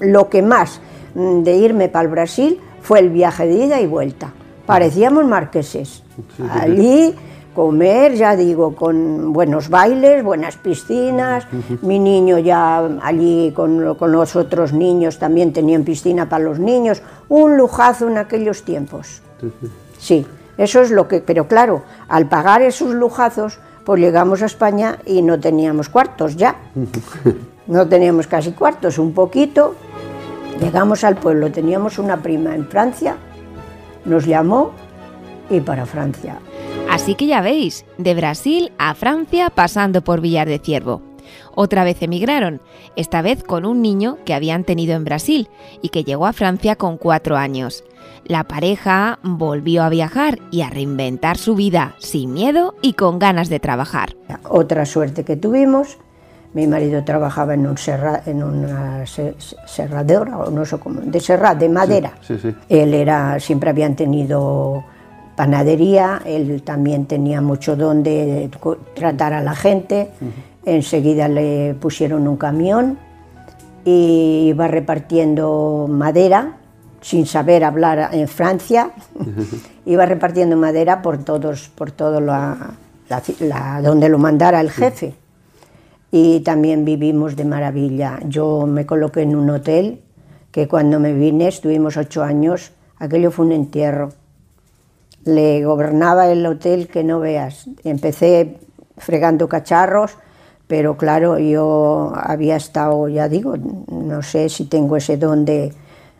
Lo 0.00 0.28
que 0.28 0.42
más 0.42 0.80
mm, 1.14 1.42
de 1.42 1.56
irme 1.56 1.88
para 1.88 2.04
el 2.04 2.10
Brasil 2.10 2.60
fue 2.80 3.00
el 3.00 3.10
viaje 3.10 3.46
de 3.46 3.54
ida 3.64 3.80
y 3.80 3.86
vuelta. 3.86 4.32
Parecíamos 4.66 5.24
marqueses. 5.26 6.02
Allí 6.50 7.14
comer, 7.58 8.14
ya 8.14 8.36
digo, 8.36 8.76
con 8.76 9.32
buenos 9.32 9.68
bailes, 9.68 10.22
buenas 10.22 10.56
piscinas. 10.56 11.44
Mi 11.82 11.98
niño 11.98 12.38
ya 12.38 12.78
allí 13.02 13.50
con, 13.50 13.96
con 13.96 14.12
los 14.12 14.36
otros 14.36 14.72
niños 14.72 15.18
también 15.18 15.52
tenían 15.52 15.82
piscina 15.82 16.28
para 16.28 16.44
los 16.44 16.60
niños. 16.60 17.02
Un 17.28 17.56
lujazo 17.56 18.06
en 18.06 18.16
aquellos 18.16 18.62
tiempos. 18.62 19.22
Sí, 19.98 20.24
eso 20.56 20.82
es 20.82 20.92
lo 20.92 21.08
que. 21.08 21.18
Pero 21.18 21.48
claro, 21.48 21.82
al 22.06 22.28
pagar 22.28 22.62
esos 22.62 22.94
lujazos, 22.94 23.58
pues 23.82 24.00
llegamos 24.00 24.40
a 24.42 24.46
España 24.46 25.00
y 25.04 25.22
no 25.22 25.40
teníamos 25.40 25.88
cuartos 25.88 26.36
ya. 26.36 26.54
No 27.66 27.88
teníamos 27.88 28.28
casi 28.28 28.52
cuartos, 28.52 29.00
un 29.00 29.14
poquito. 29.14 29.74
Llegamos 30.60 31.02
al 31.02 31.16
pueblo, 31.16 31.50
teníamos 31.50 31.98
una 31.98 32.18
prima 32.18 32.54
en 32.54 32.68
Francia, 32.68 33.16
nos 34.04 34.26
llamó 34.26 34.70
y 35.50 35.60
para 35.60 35.86
Francia. 35.86 36.38
Así 36.90 37.14
que 37.14 37.26
ya 37.26 37.40
veis, 37.40 37.84
de 37.98 38.14
Brasil 38.14 38.72
a 38.78 38.94
Francia 38.94 39.50
pasando 39.50 40.02
por 40.02 40.20
Villar 40.20 40.48
de 40.48 40.58
Ciervo. 40.58 41.02
Otra 41.54 41.84
vez 41.84 42.00
emigraron, 42.02 42.60
esta 42.96 43.20
vez 43.20 43.42
con 43.42 43.64
un 43.66 43.82
niño 43.82 44.16
que 44.24 44.32
habían 44.34 44.64
tenido 44.64 44.94
en 44.94 45.04
Brasil 45.04 45.48
y 45.82 45.90
que 45.90 46.04
llegó 46.04 46.26
a 46.26 46.32
Francia 46.32 46.76
con 46.76 46.96
cuatro 46.96 47.36
años. 47.36 47.84
La 48.24 48.44
pareja 48.44 49.18
volvió 49.22 49.82
a 49.82 49.88
viajar 49.88 50.38
y 50.50 50.62
a 50.62 50.70
reinventar 50.70 51.36
su 51.36 51.54
vida 51.54 51.94
sin 51.98 52.32
miedo 52.32 52.74
y 52.82 52.94
con 52.94 53.18
ganas 53.18 53.48
de 53.48 53.60
trabajar. 53.60 54.16
Otra 54.48 54.86
suerte 54.86 55.24
que 55.24 55.36
tuvimos, 55.36 55.98
mi 56.54 56.66
marido 56.66 57.04
trabajaba 57.04 57.54
en, 57.54 57.66
un 57.66 57.76
serra- 57.76 58.22
en 58.26 58.42
una 58.42 59.06
se- 59.06 59.34
se- 59.38 59.56
serradora, 59.66 60.38
o 60.38 60.50
no 60.50 60.64
sé 60.64 60.78
cómo, 60.78 61.00
de 61.00 61.20
serra, 61.20 61.54
de 61.54 61.68
madera. 61.68 62.12
sí, 62.22 62.38
sí. 62.40 62.54
Él 62.68 62.94
era, 62.94 63.38
siempre 63.40 63.70
habían 63.70 63.94
tenido 63.96 64.84
panadería, 65.42 66.20
él 66.26 66.62
también 66.64 67.06
tenía 67.06 67.40
mucho 67.40 67.76
don 67.76 68.02
de 68.02 68.50
co- 68.58 68.76
tratar 68.92 69.32
a 69.34 69.40
la 69.40 69.54
gente. 69.54 70.10
Enseguida 70.64 71.28
le 71.28 71.74
pusieron 71.80 72.26
un 72.26 72.36
camión 72.36 72.98
y 73.84 74.48
iba 74.48 74.66
repartiendo 74.66 75.86
madera, 75.88 76.56
sin 77.00 77.24
saber 77.24 77.62
hablar 77.62 78.10
en 78.12 78.26
Francia, 78.26 78.90
iba 79.86 80.04
repartiendo 80.06 80.56
madera 80.56 81.02
por 81.02 81.18
todos, 81.22 81.68
por 81.68 81.92
todo 81.92 82.20
la, 82.20 82.72
la 83.08 83.22
ci- 83.22 83.38
la- 83.38 83.80
donde 83.80 84.08
lo 84.08 84.18
mandara 84.18 84.60
el 84.60 84.70
jefe. 84.72 85.14
Y 86.10 86.40
también 86.40 86.84
vivimos 86.84 87.36
de 87.36 87.44
maravilla. 87.44 88.18
Yo 88.26 88.66
me 88.66 88.84
coloqué 88.86 89.22
en 89.22 89.36
un 89.36 89.48
hotel 89.50 90.00
que 90.50 90.66
cuando 90.66 90.98
me 90.98 91.12
vine, 91.12 91.46
estuvimos 91.46 91.96
ocho 91.96 92.24
años, 92.24 92.72
aquello 92.98 93.30
fue 93.30 93.46
un 93.46 93.52
entierro. 93.52 94.08
Le 95.24 95.64
gobernaba 95.64 96.28
el 96.28 96.44
hotel 96.46 96.88
que 96.88 97.04
no 97.04 97.20
veas. 97.20 97.68
Empecé 97.84 98.58
fregando 98.96 99.48
cacharros, 99.48 100.12
pero 100.66 100.96
claro, 100.96 101.38
yo 101.38 102.12
había 102.14 102.56
estado, 102.56 103.08
ya 103.08 103.28
digo, 103.28 103.56
no 103.56 104.22
sé 104.22 104.48
si 104.48 104.66
tengo 104.66 104.96
ese 104.96 105.16
don 105.16 105.44
de, 105.44 105.72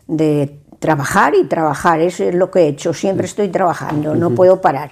de 0.07 0.59
trabajar 0.79 1.35
y 1.35 1.45
trabajar, 1.45 2.01
eso 2.01 2.23
es 2.23 2.33
lo 2.33 2.49
que 2.49 2.61
he 2.61 2.67
hecho, 2.67 2.93
siempre 2.93 3.27
estoy 3.27 3.49
trabajando, 3.49 4.15
no 4.15 4.31
puedo 4.31 4.61
parar. 4.61 4.91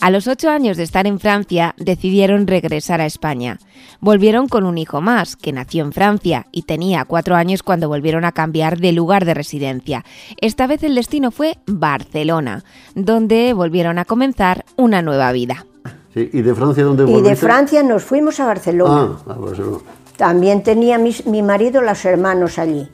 A 0.00 0.10
los 0.10 0.26
ocho 0.26 0.50
años 0.50 0.76
de 0.76 0.84
estar 0.84 1.06
en 1.06 1.18
Francia, 1.18 1.74
decidieron 1.76 2.46
regresar 2.46 3.00
a 3.00 3.06
España. 3.06 3.58
Volvieron 4.00 4.46
con 4.48 4.64
un 4.64 4.78
hijo 4.78 5.00
más, 5.00 5.34
que 5.34 5.52
nació 5.52 5.84
en 5.84 5.92
Francia 5.92 6.46
y 6.52 6.62
tenía 6.62 7.04
cuatro 7.04 7.34
años 7.34 7.62
cuando 7.64 7.88
volvieron 7.88 8.24
a 8.24 8.30
cambiar 8.32 8.78
de 8.78 8.92
lugar 8.92 9.24
de 9.24 9.34
residencia. 9.34 10.04
Esta 10.40 10.68
vez 10.68 10.82
el 10.84 10.94
destino 10.94 11.30
fue 11.32 11.58
Barcelona, 11.66 12.62
donde 12.94 13.52
volvieron 13.54 13.98
a 13.98 14.04
comenzar 14.04 14.64
una 14.76 15.02
nueva 15.02 15.32
vida. 15.32 15.66
Sí, 16.14 16.30
¿Y 16.32 16.42
de 16.42 16.54
Francia 16.54 16.84
dónde 16.84 17.02
Y 17.02 17.06
de 17.06 17.12
volviste? 17.12 17.36
Francia 17.36 17.82
nos 17.82 18.04
fuimos 18.04 18.38
a 18.40 18.46
Barcelona. 18.46 19.18
Ah, 19.26 19.32
a 19.32 19.36
Barcelona. 19.36 19.78
También 20.16 20.62
tenía 20.62 20.96
mis- 20.98 21.26
mi 21.26 21.42
marido 21.42 21.80
los 21.82 22.04
hermanos 22.04 22.58
allí. 22.58 22.88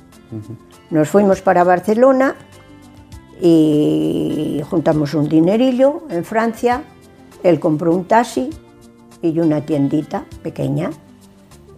Nos 0.91 1.09
fuimos 1.09 1.43
para 1.43 1.65
Barcelona 1.65 2.35
y 3.41 4.63
juntamos 4.71 5.15
un 5.15 5.29
dinerillo 5.29 6.03
en 6.11 6.25
Francia. 6.25 6.83
Él 7.43 7.61
compró 7.61 7.95
un 7.95 8.05
taxi 8.07 8.51
y 9.29 9.41
una 9.41 9.61
tiendita 9.63 10.25
pequeña. 10.43 10.91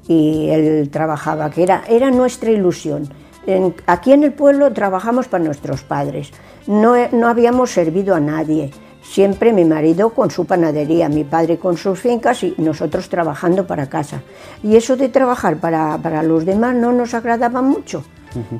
Y 0.08 0.48
él 0.50 0.88
trabajaba, 0.90 1.50
que 1.50 1.62
era, 1.62 1.82
era 1.88 2.10
nuestra 2.10 2.50
ilusión. 2.50 3.08
En- 3.46 3.74
aquí 3.86 4.12
en 4.12 4.24
el 4.24 4.32
pueblo 4.32 4.72
trabajamos 4.72 5.28
para 5.28 5.44
nuestros 5.44 5.82
padres. 5.82 6.30
No, 6.66 6.94
no 7.12 7.28
habíamos 7.28 7.70
servido 7.70 8.14
a 8.14 8.20
nadie. 8.20 8.70
Siempre 9.02 9.52
mi 9.52 9.64
marido 9.64 10.10
con 10.10 10.30
su 10.32 10.46
panadería, 10.46 11.08
mi 11.08 11.22
padre 11.22 11.58
con 11.58 11.76
sus 11.76 12.00
fincas 12.00 12.42
y 12.42 12.54
nosotros 12.58 13.08
trabajando 13.08 13.66
para 13.66 13.88
casa. 13.88 14.22
Y 14.64 14.74
eso 14.76 14.96
de 14.96 15.08
trabajar 15.08 15.58
para, 15.58 15.96
para 15.98 16.22
los 16.24 16.44
demás 16.44 16.74
no 16.74 16.92
nos 16.92 17.14
agradaba 17.14 17.62
mucho. 17.62 18.04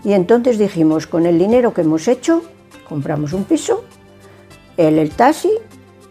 Y 0.05 0.13
entonces 0.15 0.57
dijimos, 0.59 1.07
con 1.07 1.27
el 1.27 1.39
dinero 1.39 1.75
que 1.75 1.83
hemos 1.83 2.07
hecho, 2.09 2.43
compramos 2.89 3.33
un 3.33 3.45
piso, 3.45 3.85
él 4.77 4.99
el 4.99 5.11
taxi, 5.11 5.51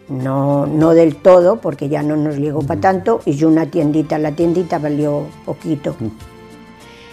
no, 0.08 0.66
no 0.66 0.90
del 0.90 1.16
todo, 1.16 1.60
porque 1.60 1.88
ya 1.88 2.02
no 2.02 2.16
nos 2.16 2.36
llegó 2.36 2.62
para 2.62 2.80
tanto, 2.80 3.20
y 3.24 3.32
yo 3.32 3.48
una 3.48 3.66
tiendita, 3.66 4.18
la 4.18 4.32
tiendita 4.32 4.78
valió 4.78 5.26
poquito. 5.44 5.96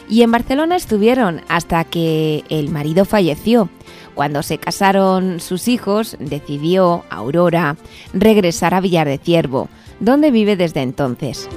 Y 0.09 0.21
en 0.21 0.31
Barcelona 0.31 0.75
estuvieron 0.75 1.41
hasta 1.47 1.83
que 1.85 2.43
el 2.49 2.69
marido 2.69 3.05
falleció. 3.05 3.69
Cuando 4.13 4.43
se 4.43 4.59
casaron 4.59 5.39
sus 5.39 5.67
hijos, 5.67 6.17
decidió 6.19 7.03
Aurora 7.09 7.77
regresar 8.13 8.73
a 8.73 8.81
Villar 8.81 9.07
de 9.07 9.17
Ciervo, 9.17 9.69
donde 9.99 10.29
vive 10.29 10.55
desde 10.55 10.81
entonces. 10.81 11.49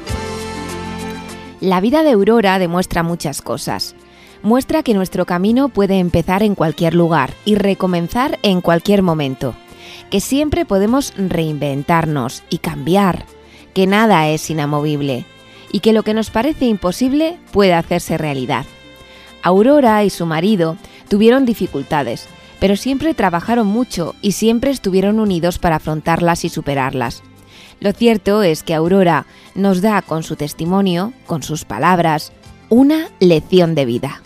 La 1.61 1.81
vida 1.81 2.03
de 2.03 2.13
Aurora 2.13 2.59
demuestra 2.59 3.03
muchas 3.03 3.43
cosas. 3.43 3.95
Muestra 4.43 4.83
que 4.83 4.95
nuestro 4.95 5.27
camino 5.27 5.69
puede 5.69 5.99
empezar 5.99 6.43
en 6.43 6.55
cualquier 6.55 6.95
lugar 6.95 7.35
y 7.45 7.57
recomenzar 7.57 8.39
en 8.43 8.61
cualquier 8.61 9.03
momento. 9.03 9.55
Que 10.11 10.21
siempre 10.21 10.65
podemos 10.65 11.13
reinventarnos 11.17 12.43
y 12.51 12.59
cambiar. 12.59 13.27
Que 13.75 13.87
nada 13.87 14.29
es 14.29 14.49
inamovible. 14.51 15.25
Y 15.73 15.81
que 15.81 15.93
lo 15.93 16.03
que 16.03 16.15
nos 16.15 16.31
parece 16.31 16.67
imposible 16.67 17.39
puede 17.53 17.75
hacerse 17.75 18.19
realidad. 18.19 18.65
Aurora 19.43 20.03
y 20.05 20.11
su 20.11 20.27
marido 20.27 20.77
tuvieron 21.09 21.45
dificultades, 21.45 22.27
pero 22.59 22.77
siempre 22.77 23.15
trabajaron 23.15 23.67
mucho 23.67 24.15
y 24.23 24.33
siempre 24.33 24.71
estuvieron 24.71 25.21
unidos 25.21 25.59
para 25.59 25.77
afrontarlas 25.77 26.45
y 26.45 26.49
superarlas. 26.49 27.23
Lo 27.81 27.93
cierto 27.93 28.43
es 28.43 28.63
que 28.63 28.75
Aurora 28.75 29.27
nos 29.55 29.83
da 29.83 30.03
con 30.03 30.23
su 30.23 30.37
testimonio, 30.37 31.13
con 31.27 31.43
sus 31.43 31.65
palabras, 31.65 32.33
una 32.69 33.09
lección 33.21 33.75
de 33.75 33.85
vida. 33.85 34.23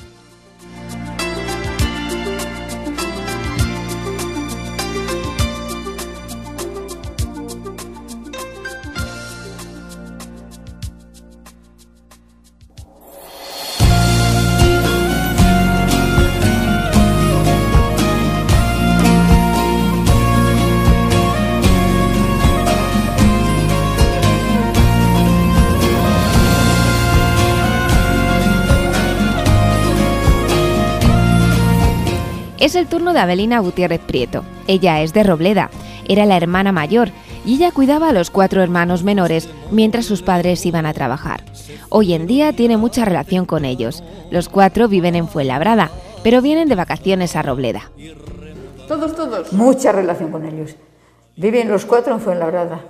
Es 32.60 32.74
el 32.74 32.88
turno 32.88 33.14
de 33.14 33.20
Abelina 33.20 33.58
Gutiérrez 33.60 34.00
Prieto. 34.00 34.44
Ella 34.66 35.00
es 35.00 35.14
de 35.14 35.22
Robleda, 35.22 35.70
era 36.06 36.26
la 36.26 36.36
hermana 36.36 36.72
mayor 36.72 37.08
y 37.46 37.54
ella 37.54 37.72
cuidaba 37.72 38.10
a 38.10 38.12
los 38.12 38.28
cuatro 38.28 38.62
hermanos 38.62 39.02
menores 39.02 39.48
mientras 39.70 40.04
sus 40.04 40.20
padres 40.20 40.66
iban 40.66 40.84
a 40.84 40.92
trabajar. 40.92 41.42
Hoy 41.88 42.12
en 42.12 42.26
día 42.26 42.52
tiene 42.52 42.76
mucha 42.76 43.06
relación 43.06 43.46
con 43.46 43.64
ellos. 43.64 44.04
Los 44.30 44.50
cuatro 44.50 44.88
viven 44.88 45.14
en 45.14 45.26
Fuenlabrada, 45.26 45.90
pero 46.22 46.42
vienen 46.42 46.68
de 46.68 46.74
vacaciones 46.74 47.34
a 47.34 47.40
Robleda. 47.40 47.90
Todos, 48.86 49.16
todos. 49.16 49.54
Mucha 49.54 49.90
relación 49.92 50.30
con 50.30 50.44
ellos. 50.44 50.76
Viven 51.36 51.70
los 51.70 51.86
cuatro 51.86 52.12
en 52.12 52.20
Fuenlabrada, 52.20 52.84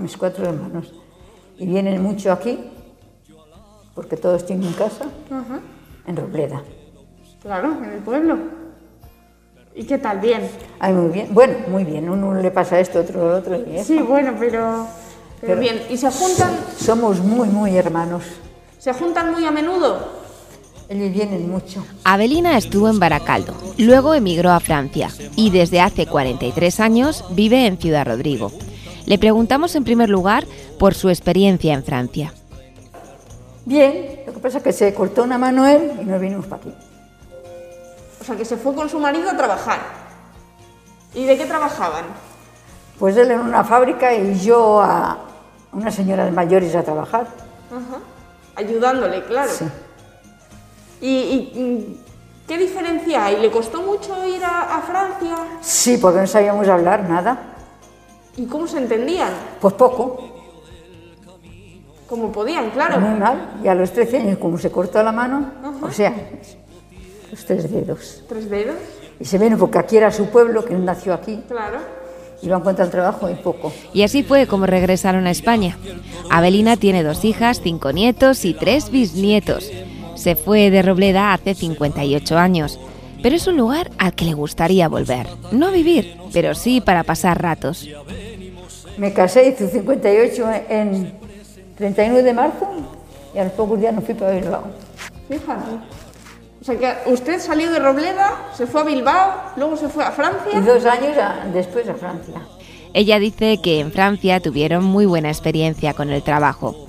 mis 0.00 0.16
cuatro 0.16 0.48
hermanos. 0.48 0.94
Y 1.58 1.66
vienen 1.66 2.02
mucho 2.02 2.32
aquí, 2.32 2.58
porque 3.94 4.16
todos 4.16 4.46
tienen 4.46 4.72
casa, 4.72 5.04
en 6.06 6.16
Robleda. 6.16 6.62
Claro, 7.48 7.78
en 7.82 7.92
el 7.92 8.00
pueblo. 8.00 8.36
¿Y 9.74 9.84
qué 9.84 9.96
tal? 9.96 10.18
Bien. 10.20 10.42
Ay, 10.78 10.92
muy 10.92 11.08
bien. 11.10 11.28
Bueno, 11.30 11.54
muy 11.68 11.82
bien. 11.82 12.10
Uno 12.10 12.34
le 12.34 12.50
pasa 12.50 12.78
esto, 12.78 13.00
otro 13.00 13.26
lo 13.26 13.36
otro. 13.38 13.56
Y. 13.56 13.82
Sí, 13.82 13.96
bueno, 14.00 14.34
pero, 14.38 14.86
pero 15.40 15.54
Pero- 15.54 15.60
bien. 15.60 15.80
¿Y 15.88 15.96
se 15.96 16.10
juntan, 16.10 16.50
Somos 16.76 17.20
muy, 17.20 17.48
muy 17.48 17.74
hermanos. 17.74 18.22
se 18.78 18.92
juntan 18.92 19.32
muy 19.32 19.46
a 19.46 19.50
menudo? 19.50 20.10
Ellos 20.90 21.10
vienen 21.10 21.50
mucho. 21.50 21.82
Abelina 22.04 22.58
estuvo 22.58 22.90
en 22.90 22.98
Baracaldo, 23.00 23.54
luego 23.78 24.12
emigró 24.12 24.50
a 24.50 24.60
Francia 24.60 25.08
y 25.34 25.48
desde 25.50 25.80
hace 25.80 26.04
43 26.04 26.80
años 26.80 27.24
vive 27.30 27.64
en 27.66 27.78
Ciudad 27.78 28.06
Rodrigo. 28.06 28.52
Le 29.06 29.16
preguntamos 29.18 29.74
en 29.74 29.84
primer 29.84 30.10
lugar 30.10 30.44
por 30.78 30.92
su 30.94 31.08
experiencia 31.08 31.72
en 31.72 31.82
Francia. 31.82 32.34
Bien, 33.64 34.20
lo 34.26 34.34
que 34.34 34.38
pasa 34.38 34.58
es 34.58 34.64
que 34.64 34.72
se 34.74 34.92
cortó 34.92 35.22
una 35.22 35.38
mano 35.38 35.66
él 35.66 35.92
y 36.02 36.04
nos 36.04 36.20
vinimos 36.20 36.44
para 36.44 36.60
aquí. 36.60 36.72
O 38.28 38.30
sea, 38.30 38.36
que 38.36 38.44
se 38.44 38.58
fue 38.58 38.74
con 38.74 38.90
su 38.90 38.98
marido 38.98 39.30
a 39.30 39.36
trabajar. 39.38 39.78
¿Y 41.14 41.24
de 41.24 41.38
qué 41.38 41.46
trabajaban? 41.46 42.04
Pues 42.98 43.16
él 43.16 43.30
en 43.30 43.40
una 43.40 43.64
fábrica 43.64 44.12
y 44.14 44.38
yo 44.38 44.82
a 44.82 45.16
unas 45.72 45.94
señoras 45.94 46.30
mayores 46.30 46.74
a 46.74 46.82
trabajar. 46.82 47.26
Ajá. 47.70 48.02
Ayudándole, 48.54 49.24
claro. 49.24 49.50
Sí. 49.50 49.64
¿Y, 51.00 51.08
y, 51.08 52.04
qué 52.46 52.58
diferencia 52.58 53.24
hay? 53.24 53.40
¿Le 53.40 53.50
costó 53.50 53.80
mucho 53.80 54.22
ir 54.26 54.44
a, 54.44 54.76
a 54.76 54.82
Francia? 54.82 55.36
Sí, 55.62 55.96
porque 55.96 56.20
no 56.20 56.26
sabíamos 56.26 56.68
hablar 56.68 57.08
nada. 57.08 57.38
¿Y 58.36 58.44
cómo 58.44 58.66
se 58.66 58.76
entendían? 58.76 59.30
Pues 59.58 59.72
poco, 59.72 60.18
Como 62.06 62.30
podían, 62.30 62.68
claro. 62.72 63.00
muy 63.00 63.18
mal. 63.18 63.58
Y 63.64 63.68
a 63.68 63.74
los 63.74 63.90
13 63.90 64.18
años, 64.18 64.38
como 64.38 64.58
se 64.58 64.70
cortó 64.70 65.02
la 65.02 65.12
mano, 65.12 65.50
o 65.80 65.90
sea, 65.90 66.12
los 67.30 67.44
tres 67.44 67.70
dedos. 67.70 68.22
¿Tres 68.28 68.48
dedos? 68.50 68.76
Y 69.20 69.24
se 69.24 69.38
viene 69.38 69.56
porque 69.56 69.78
aquí 69.78 69.96
era 69.96 70.10
su 70.12 70.26
pueblo, 70.26 70.64
que 70.64 70.74
nació 70.74 71.12
aquí, 71.14 71.40
Claro. 71.48 71.78
y 72.40 72.48
va 72.48 72.56
a 72.56 72.58
encontrar 72.60 72.88
trabajo 72.88 73.28
y 73.28 73.34
poco. 73.34 73.72
Y 73.92 74.02
así 74.02 74.22
fue 74.22 74.46
como 74.46 74.66
regresaron 74.66 75.26
a 75.26 75.30
España. 75.30 75.76
Abelina 76.30 76.76
tiene 76.76 77.02
dos 77.02 77.24
hijas, 77.24 77.60
cinco 77.62 77.92
nietos 77.92 78.44
y 78.44 78.54
tres 78.54 78.90
bisnietos. 78.90 79.70
Se 80.14 80.36
fue 80.36 80.70
de 80.70 80.82
Robleda 80.82 81.32
hace 81.32 81.54
58 81.54 82.38
años, 82.38 82.78
pero 83.22 83.34
es 83.36 83.46
un 83.46 83.56
lugar 83.56 83.90
al 83.98 84.14
que 84.14 84.24
le 84.24 84.34
gustaría 84.34 84.88
volver. 84.88 85.26
No 85.52 85.66
a 85.68 85.70
vivir, 85.70 86.16
pero 86.32 86.54
sí 86.54 86.80
para 86.80 87.02
pasar 87.04 87.40
ratos. 87.42 87.88
Me 88.96 89.12
casé, 89.12 89.48
hice 89.48 89.68
58 89.68 90.44
en 90.68 91.12
31 91.76 92.22
de 92.22 92.32
marzo, 92.34 92.66
y 93.34 93.38
a 93.38 93.44
los 93.44 93.52
pocos 93.52 93.78
días 93.80 93.94
nos 93.94 94.04
fui 94.04 94.14
para 94.14 94.32
Bilbao. 94.32 94.64
Fíjate. 95.28 95.62
O 96.68 96.70
sea 96.70 97.02
que 97.04 97.10
usted 97.10 97.40
salió 97.40 97.70
de 97.72 97.78
Robleda, 97.78 98.50
se 98.54 98.66
fue 98.66 98.82
a 98.82 98.84
Bilbao, 98.84 99.32
luego 99.56 99.74
se 99.78 99.88
fue 99.88 100.04
a 100.04 100.10
Y 100.10 100.12
Francia. 100.12 100.60
dos 100.60 100.84
años 100.84 101.16
a- 101.16 101.46
después 101.50 101.88
a 101.88 101.94
Francia. 101.94 102.34
Ella 102.92 103.18
dice 103.18 103.58
que 103.62 103.80
en 103.80 103.90
Francia 103.90 104.38
tuvieron 104.40 104.84
muy 104.84 105.06
buena 105.06 105.28
experiencia 105.30 105.94
con 105.94 106.10
el 106.10 106.22
trabajo. 106.22 106.86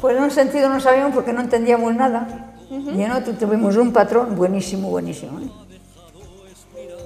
Pues 0.00 0.16
en 0.16 0.22
un 0.22 0.30
sentido 0.30 0.70
no 0.70 0.80
sabíamos 0.80 1.14
porque 1.14 1.34
no 1.34 1.42
entendíamos 1.42 1.94
nada. 1.94 2.54
Y 2.70 3.02
en 3.02 3.12
otro 3.12 3.34
tuvimos 3.34 3.76
un 3.76 3.92
patrón 3.92 4.34
buenísimo, 4.34 4.88
buenísimo. 4.88 5.40
¿eh? 5.40 5.50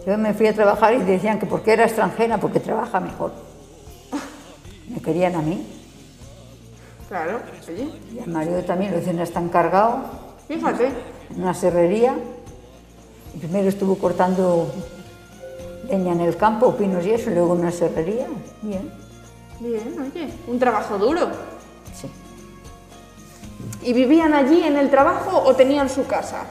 Yo 0.07 0.17
me 0.17 0.33
fui 0.33 0.47
a 0.47 0.55
trabajar 0.55 0.95
y 0.95 0.99
decían 0.99 1.41
que 1.41 1.47
porque 1.47 1.73
era 1.73 1.87
extranjera, 1.87 2.39
porque 2.39 2.61
trabaja 2.61 3.01
mejor. 3.01 3.33
Me 4.89 5.01
querían 5.03 5.35
a 5.35 5.43
mí. 5.43 5.67
Claro, 7.09 7.41
oye, 7.69 7.91
Y 8.15 8.21
al 8.21 8.29
marido 8.29 8.63
también 8.63 8.93
lo 8.93 8.99
dicen, 9.01 9.19
está 9.19 9.41
encargado 9.41 10.31
fíjate. 10.47 10.91
En 11.35 11.43
una 11.43 11.55
serrería. 11.55 12.15
Primero 13.39 13.69
estuvo 13.69 13.97
cortando 13.97 14.67
leña 15.89 16.13
en 16.13 16.21
el 16.21 16.37
campo, 16.37 16.75
pinos 16.77 17.05
y 17.07 17.11
eso, 17.13 17.31
y 17.31 17.35
luego 17.35 17.55
en 17.55 17.61
una 17.61 17.71
serrería. 17.73 18.27
Bien, 18.63 18.91
Bien, 19.61 19.95
oye, 20.01 20.29
un 20.49 20.59
trabajo 20.59 20.97
duro. 20.99 21.29
sí. 21.95 22.09
¿Y 23.83 23.93
vivían 23.93 24.33
allí 24.35 24.63
en 24.63 24.77
el 24.77 24.91
trabajo 24.91 25.43
o 25.45 25.55
tenían 25.55 25.89
su 25.89 26.07
casa? 26.07 26.45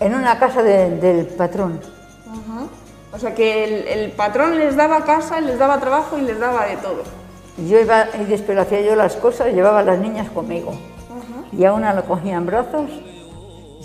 En 0.00 0.14
una 0.14 0.38
casa 0.38 0.62
de- 0.62 0.90
del 0.98 1.26
patrón. 1.26 1.80
Ajá. 2.28 2.66
O 3.12 3.18
sea 3.18 3.34
que 3.34 3.64
el, 3.64 3.88
el 3.88 4.10
patrón 4.12 4.58
les 4.58 4.76
daba 4.76 5.04
casa, 5.04 5.40
les 5.40 5.58
daba 5.58 5.78
trabajo 5.80 6.18
y 6.18 6.22
les 6.22 6.38
daba 6.38 6.66
de 6.66 6.76
todo. 6.76 7.02
Yo 7.68 7.80
iba 7.80 8.06
y 8.20 8.24
después 8.24 8.58
hacía 8.58 8.80
yo 8.82 8.94
las 8.94 9.16
cosas, 9.16 9.52
llevaba 9.54 9.80
a 9.80 9.82
las 9.82 9.98
niñas 9.98 10.28
conmigo. 10.30 10.72
Y 11.52 11.64
a 11.64 11.72
una 11.72 11.92
la 11.94 12.02
cogía 12.02 12.36
en 12.36 12.46
brazos 12.46 12.90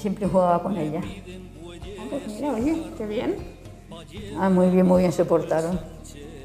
siempre 0.01 0.27
jugaba 0.27 0.61
con 0.61 0.75
ella. 0.77 1.01
Pues 2.09 2.27
mira, 2.27 2.53
oye, 2.53 2.83
qué 2.97 3.05
bien. 3.05 3.35
Ah, 4.37 4.49
muy 4.49 4.69
bien, 4.69 4.85
muy 4.85 5.01
bien 5.01 5.11
se 5.11 5.25
portaron. 5.25 5.79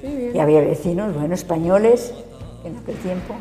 Qué 0.01 0.15
bien. 0.15 0.37
Y 0.37 0.39
había 0.39 0.61
vecinos, 0.61 1.15
bueno, 1.15 1.35
españoles, 1.35 2.13
en 2.65 2.77
aquel 2.77 2.97
tiempo. 2.97 3.35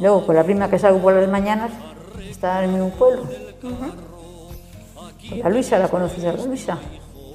Luego, 0.00 0.26
con 0.26 0.36
la 0.36 0.44
prima 0.44 0.70
que 0.70 0.78
salgo 0.78 1.00
por 1.00 1.14
las 1.14 1.28
mañanas, 1.28 1.70
está 2.28 2.62
en 2.64 2.72
mi 2.72 2.80
mismo 2.80 2.90
pueblo. 2.96 3.24
La 5.36 5.48
Luisa, 5.48 5.78
¿la 5.78 5.88
conoces 5.88 6.24
a 6.24 6.32
la 6.32 6.44
Luisa? 6.44 6.78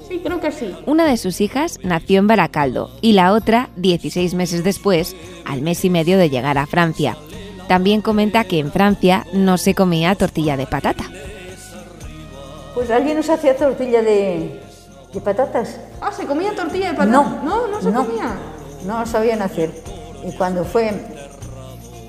Sí, 0.08 0.20
creo 0.24 0.40
que 0.40 0.52
sí. 0.52 0.76
Una 0.86 1.06
de 1.06 1.18
sus 1.18 1.42
hijas 1.42 1.80
nació 1.84 2.20
en 2.20 2.28
Baracaldo 2.28 2.92
y 3.02 3.14
la 3.14 3.34
otra 3.34 3.70
16 3.78 4.36
meses 4.36 4.64
después, 4.64 5.16
al 5.46 5.62
mes 5.62 5.84
y 5.86 5.90
medio 5.90 6.18
de 6.18 6.30
llegar 6.30 6.58
a 6.58 6.68
Francia. 6.68 7.18
También 7.68 8.02
comenta 8.02 8.44
que 8.44 8.60
en 8.60 8.72
Francia 8.72 9.26
no 9.34 9.58
se 9.58 9.74
comía 9.74 10.16
tortilla 10.16 10.56
de 10.58 10.68
patata. 10.68 11.04
Pues 12.74 12.92
alguien 12.92 13.18
nos 13.18 13.30
hacía 13.30 13.56
tortilla 13.58 14.02
de, 14.02 14.62
de 15.14 15.22
patatas. 15.22 15.78
Ah, 16.02 16.12
¿se 16.12 16.26
comía 16.26 16.54
tortilla 16.56 16.90
de 16.92 16.98
patata? 16.98 17.12
No, 17.12 17.42
no, 17.44 17.68
no 17.68 17.82
se 17.82 17.90
no. 17.92 18.06
comía. 18.06 18.36
No 18.86 19.06
sabían 19.06 19.42
hacer. 19.42 19.72
Y 20.24 20.32
cuando 20.34 20.64
fue 20.64 20.92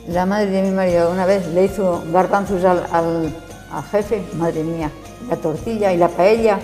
la 0.08 0.26
madre 0.26 0.46
de 0.50 0.62
mi 0.62 0.70
marido, 0.70 1.10
una 1.10 1.24
vez 1.24 1.46
le 1.48 1.64
hizo 1.64 2.04
garbanzos 2.12 2.62
al, 2.64 2.86
al- 2.92 3.34
al 3.72 3.82
jefe, 3.90 4.22
madre 4.34 4.62
mía, 4.62 4.90
la 5.28 5.36
tortilla 5.36 5.92
y 5.92 5.96
la 5.96 6.08
paella. 6.08 6.58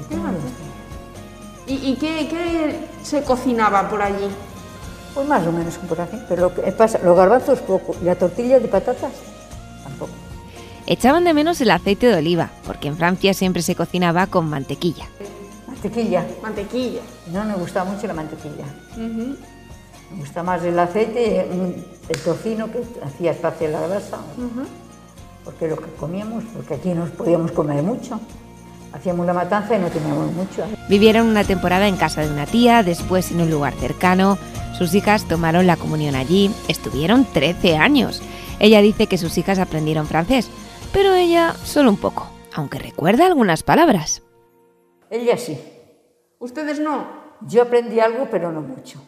Y 0.00 0.14
todo. 0.14 0.22
¿Y, 1.66 1.90
y 1.90 1.96
qué, 1.96 2.28
qué 2.28 2.80
se 3.02 3.22
cocinaba 3.22 3.88
por 3.88 4.00
allí? 4.00 4.28
Pues 5.16 5.26
más 5.26 5.46
o 5.46 5.50
menos 5.50 5.78
por 5.78 5.98
aquí. 5.98 6.18
Pero 6.28 6.42
lo 6.42 6.54
que 6.54 6.70
pasa, 6.72 6.98
los 7.02 7.16
garbanzos 7.16 7.60
poco, 7.60 7.96
y 8.02 8.04
la 8.04 8.16
tortilla 8.16 8.60
de 8.60 8.68
patatas 8.68 9.12
tampoco. 9.82 10.12
Echaban 10.86 11.24
de 11.24 11.32
menos 11.32 11.58
el 11.62 11.70
aceite 11.70 12.06
de 12.06 12.16
oliva, 12.16 12.50
porque 12.66 12.88
en 12.88 12.98
Francia 12.98 13.32
siempre 13.32 13.62
se 13.62 13.74
cocinaba 13.74 14.26
con 14.26 14.50
mantequilla. 14.50 15.08
Mantequilla. 15.66 16.26
Mantequilla. 16.42 17.00
No 17.32 17.44
me 17.46 17.54
gustaba 17.54 17.90
mucho 17.90 18.06
la 18.06 18.12
mantequilla. 18.12 18.66
Me 18.98 20.18
gusta 20.18 20.42
más 20.42 20.62
el 20.62 20.78
aceite, 20.78 21.48
mm, 21.50 22.10
el 22.10 22.20
tocino 22.20 22.70
que 22.70 22.84
hacía 23.02 23.30
espacio 23.30 23.70
la 23.70 23.88
grasa. 23.88 24.18
Porque 25.46 25.66
lo 25.66 25.76
que 25.76 25.90
comíamos, 25.98 26.44
porque 26.54 26.74
aquí 26.74 26.90
nos 26.90 27.08
podíamos 27.08 27.52
comer 27.52 27.82
mucho. 27.82 28.20
Hacíamos 28.96 29.26
la 29.26 29.34
matanza 29.34 29.76
y 29.76 29.78
no 29.78 29.88
teníamos 29.90 30.32
mucho. 30.32 30.64
Vivieron 30.88 31.26
una 31.26 31.44
temporada 31.44 31.86
en 31.86 31.98
casa 31.98 32.22
de 32.22 32.30
una 32.30 32.46
tía, 32.46 32.82
después 32.82 33.30
en 33.30 33.42
un 33.42 33.50
lugar 33.50 33.74
cercano. 33.74 34.38
Sus 34.78 34.94
hijas 34.94 35.28
tomaron 35.28 35.66
la 35.66 35.76
comunión 35.76 36.14
allí. 36.14 36.50
Estuvieron 36.66 37.26
13 37.30 37.76
años. 37.76 38.22
Ella 38.58 38.80
dice 38.80 39.06
que 39.06 39.18
sus 39.18 39.36
hijas 39.36 39.58
aprendieron 39.58 40.06
francés, 40.06 40.48
pero 40.94 41.12
ella 41.12 41.54
solo 41.62 41.90
un 41.90 41.98
poco, 41.98 42.30
aunque 42.54 42.78
recuerda 42.78 43.26
algunas 43.26 43.62
palabras. 43.62 44.22
Ella 45.10 45.36
sí. 45.36 45.60
¿Ustedes 46.38 46.80
no? 46.80 47.06
Yo 47.42 47.62
aprendí 47.62 48.00
algo, 48.00 48.28
pero 48.30 48.50
no 48.50 48.62
mucho. 48.62 49.02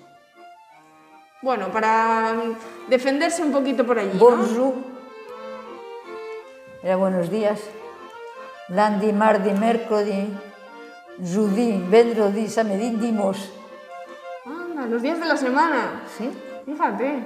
Bueno, 1.40 1.72
para 1.72 2.34
mm, 2.34 2.90
defenderse 2.90 3.42
un 3.42 3.52
poquito 3.52 3.86
por 3.86 3.98
allí, 3.98 4.10
¿no? 4.12 4.18
Bonjour. 4.18 4.74
Era 6.82 6.96
buenos 6.96 7.30
días. 7.30 7.58
Lundi, 8.68 9.12
mardi, 9.12 9.52
mercredi, 9.52 10.28
jeudi, 11.22 11.82
vendredi, 11.88 12.48
samedi, 12.48 12.90
dimos. 12.96 13.50
Anda, 14.44 14.86
los 14.86 15.00
días 15.00 15.18
de 15.18 15.26
la 15.26 15.36
semana. 15.36 16.02
¿Sí? 16.16 16.30
Fíjate. 16.66 17.24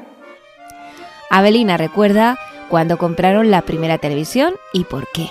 Abelina 1.31 1.77
recuerda 1.77 2.39
cuando 2.69 2.97
compraron 2.97 3.51
la 3.51 3.63
primera 3.63 3.99
televisión 3.99 4.55
y 4.73 4.85
por 4.85 5.09
qué. 5.13 5.31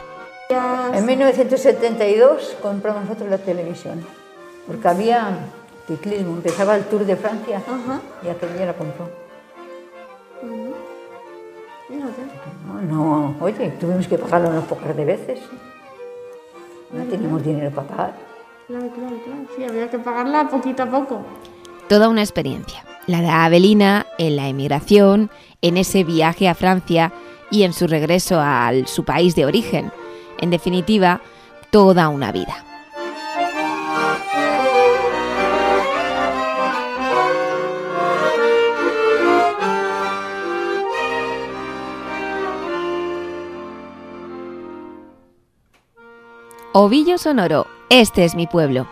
En 0.93 1.05
1972 1.05 2.57
compramos 2.61 3.03
nosotros 3.03 3.29
la 3.29 3.37
televisión, 3.37 4.05
porque 4.67 4.87
había 4.89 5.29
ciclismo, 5.87 6.33
empezaba 6.33 6.75
el 6.75 6.83
Tour 6.83 7.05
de 7.05 7.15
Francia 7.15 7.57
Ajá. 7.65 8.01
y 8.21 8.27
aquel 8.27 8.57
día 8.57 8.65
la 8.65 8.73
compró. 8.73 9.09
No, 12.67 12.81
no, 12.81 13.35
oye, 13.39 13.69
tuvimos 13.79 14.07
que 14.07 14.17
pagarlo 14.17 14.49
unas 14.49 14.65
pocas 14.65 14.95
de 14.95 15.05
veces. 15.05 15.39
No 16.93 17.03
teníamos 17.05 17.43
dinero 17.43 17.71
para 17.71 17.87
pagar. 17.87 18.13
Claro, 18.67 18.89
claro, 18.89 19.17
claro. 19.23 19.41
Sí, 19.55 19.63
había 19.63 19.89
que 19.89 19.99
pagarla 19.99 20.49
poquito 20.49 20.83
a 20.83 20.85
poco. 20.85 21.21
Toda 21.87 22.09
una 22.09 22.21
experiencia. 22.21 22.85
La 23.07 23.21
de 23.21 23.29
Abelina 23.29 24.05
en 24.17 24.35
la 24.35 24.47
emigración, 24.47 25.29
en 25.61 25.77
ese 25.77 26.03
viaje 26.03 26.47
a 26.47 26.55
Francia 26.55 27.11
y 27.49 27.63
en 27.63 27.73
su 27.73 27.87
regreso 27.87 28.39
a 28.39 28.71
su 28.85 29.03
país 29.03 29.35
de 29.35 29.45
origen. 29.45 29.91
En 30.39 30.49
definitiva, 30.49 31.21
toda 31.69 32.09
una 32.09 32.31
vida. 32.31 32.70
Ovillo 46.73 47.17
Sonoro, 47.17 47.67
este 47.89 48.23
es 48.23 48.33
mi 48.33 48.47
pueblo. 48.47 48.87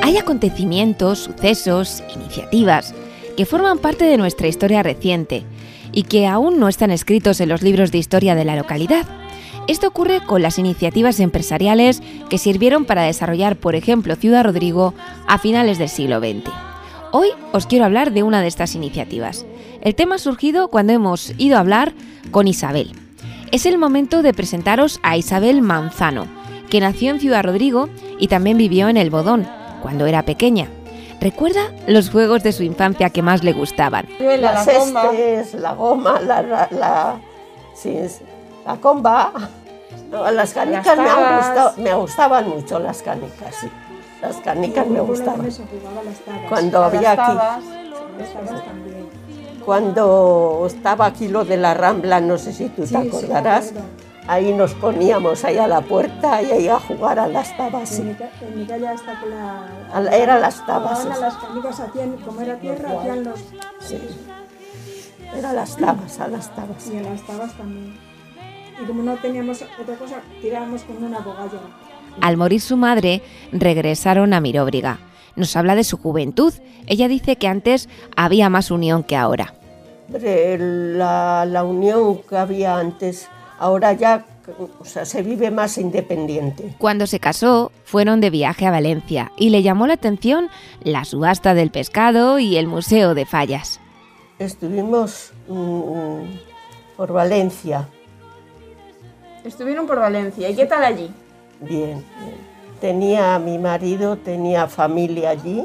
Hay 0.00 0.16
acontecimientos, 0.16 1.18
sucesos, 1.18 2.02
iniciativas 2.14 2.94
que 3.36 3.44
forman 3.44 3.76
parte 3.76 4.06
de 4.06 4.16
nuestra 4.16 4.48
historia 4.48 4.82
reciente 4.82 5.44
y 5.92 6.04
que 6.04 6.26
aún 6.26 6.58
no 6.58 6.68
están 6.68 6.90
escritos 6.90 7.42
en 7.42 7.50
los 7.50 7.60
libros 7.60 7.92
de 7.92 7.98
historia 7.98 8.34
de 8.34 8.46
la 8.46 8.56
localidad. 8.56 9.21
Esto 9.68 9.88
ocurre 9.88 10.20
con 10.24 10.42
las 10.42 10.58
iniciativas 10.58 11.20
empresariales 11.20 12.02
que 12.28 12.38
sirvieron 12.38 12.84
para 12.84 13.02
desarrollar, 13.02 13.56
por 13.56 13.74
ejemplo, 13.74 14.16
Ciudad 14.16 14.44
Rodrigo 14.44 14.92
a 15.26 15.38
finales 15.38 15.78
del 15.78 15.88
siglo 15.88 16.18
XX. 16.18 16.50
Hoy 17.12 17.28
os 17.52 17.66
quiero 17.66 17.84
hablar 17.84 18.12
de 18.12 18.22
una 18.22 18.40
de 18.40 18.48
estas 18.48 18.74
iniciativas. 18.74 19.46
El 19.82 19.94
tema 19.94 20.16
ha 20.16 20.18
surgido 20.18 20.68
cuando 20.68 20.92
hemos 20.92 21.32
ido 21.38 21.56
a 21.56 21.60
hablar 21.60 21.92
con 22.30 22.48
Isabel. 22.48 22.92
Es 23.50 23.66
el 23.66 23.78
momento 23.78 24.22
de 24.22 24.32
presentaros 24.34 24.98
a 25.02 25.16
Isabel 25.16 25.62
Manzano, 25.62 26.26
que 26.70 26.80
nació 26.80 27.10
en 27.10 27.20
Ciudad 27.20 27.44
Rodrigo 27.44 27.88
y 28.18 28.28
también 28.28 28.56
vivió 28.56 28.88
en 28.88 28.96
El 28.96 29.10
Bodón, 29.10 29.46
cuando 29.82 30.06
era 30.06 30.22
pequeña. 30.24 30.68
Recuerda 31.20 31.70
los 31.86 32.10
juegos 32.10 32.42
de 32.42 32.52
su 32.52 32.62
infancia 32.64 33.10
que 33.10 33.22
más 33.22 33.44
le 33.44 33.52
gustaban. 33.52 34.06
Las 34.18 34.66
estes, 35.12 35.54
la 35.60 35.72
goma, 35.74 36.20
la, 36.20 36.42
la, 36.42 36.68
la, 36.72 37.20
sí, 37.74 37.90
es- 37.90 38.22
la 38.64 38.76
comba. 38.76 39.32
No, 40.10 40.30
las 40.30 40.52
canicas 40.52 40.96
me, 40.98 41.08
han 41.08 41.36
gustado- 41.38 41.72
me 41.78 41.94
gustaban 41.94 42.48
mucho, 42.48 42.78
las 42.78 43.02
canicas, 43.02 43.54
sí. 43.60 43.68
Las 44.20 44.36
canicas 44.36 44.86
me 44.86 45.00
gustaban. 45.00 45.48
Cuando 46.48 46.84
había 46.84 47.12
aquí, 47.12 47.38
cuando 49.64 50.64
estaba 50.66 51.06
aquí 51.06 51.28
lo 51.28 51.44
de 51.44 51.56
la 51.56 51.74
Rambla, 51.74 52.20
no 52.20 52.36
sé 52.38 52.52
si 52.52 52.68
tú 52.68 52.84
te 52.84 52.96
acordarás, 52.96 53.72
ahí 54.28 54.52
nos 54.52 54.74
poníamos 54.74 55.44
ahí 55.44 55.58
a 55.58 55.66
la 55.66 55.80
puerta 55.80 56.42
y 56.42 56.50
ahí 56.50 56.68
a 56.68 56.78
jugar 56.78 57.18
a 57.18 57.26
las 57.28 57.56
tabas. 57.56 57.88
sí. 57.88 58.16
A 59.92 60.00
Eran 60.14 60.40
las 60.40 60.66
tabas. 60.66 61.00
Ahora 61.04 61.18
las 61.18 61.34
canicas 61.36 61.80
hacían, 61.80 62.16
como 62.18 62.40
era 62.40 62.56
tierra, 62.56 62.90
hacían 62.98 63.24
los... 63.24 63.40
Sí. 63.80 63.98
Eran 65.36 65.56
las 65.56 65.76
tabas, 65.76 66.20
a 66.20 66.28
las 66.28 66.54
tabas. 66.54 66.86
Y 66.88 66.96
en 66.98 67.04
las 67.04 67.22
tabas 67.26 67.52
también. 67.56 68.11
Y 68.80 68.86
como 68.86 69.02
no 69.02 69.16
teníamos 69.16 69.62
otra 69.80 69.96
cosa, 69.96 70.20
tirábamos 70.40 70.82
con 70.82 71.02
una 71.02 71.20
bogalla. 71.20 71.60
Al 72.20 72.36
morir 72.36 72.60
su 72.60 72.76
madre, 72.76 73.22
regresaron 73.52 74.34
a 74.34 74.40
Miróbriga. 74.40 74.98
Nos 75.34 75.56
habla 75.56 75.74
de 75.74 75.84
su 75.84 75.96
juventud. 75.96 76.52
Ella 76.86 77.08
dice 77.08 77.36
que 77.36 77.48
antes 77.48 77.88
había 78.16 78.50
más 78.50 78.70
unión 78.70 79.02
que 79.02 79.16
ahora. 79.16 79.54
La 80.08 81.64
unión 81.64 82.20
que 82.28 82.36
había 82.36 82.76
antes, 82.76 83.28
ahora 83.58 83.94
ya 83.94 84.26
o 84.78 84.84
sea, 84.84 85.04
se 85.04 85.22
vive 85.22 85.50
más 85.50 85.78
independiente. 85.78 86.74
Cuando 86.78 87.06
se 87.06 87.20
casó, 87.20 87.70
fueron 87.84 88.20
de 88.20 88.30
viaje 88.30 88.66
a 88.66 88.70
Valencia 88.70 89.32
y 89.36 89.50
le 89.50 89.62
llamó 89.62 89.86
la 89.86 89.94
atención 89.94 90.48
la 90.82 91.04
subasta 91.04 91.54
del 91.54 91.70
pescado 91.70 92.38
y 92.38 92.56
el 92.56 92.66
Museo 92.66 93.14
de 93.14 93.26
Fallas. 93.26 93.80
Estuvimos 94.38 95.32
mm, 95.48 96.22
por 96.96 97.12
Valencia, 97.12 97.88
Estuvieron 99.44 99.86
por 99.86 99.98
Valencia. 99.98 100.48
¿Y 100.48 100.54
qué 100.54 100.66
tal 100.66 100.84
allí? 100.84 101.10
bien, 101.60 102.04
bien. 102.20 102.52
Tenía 102.80 103.38
mi 103.38 103.58
marido, 103.58 104.16
tenía 104.16 104.66
familia 104.66 105.30
allí 105.30 105.64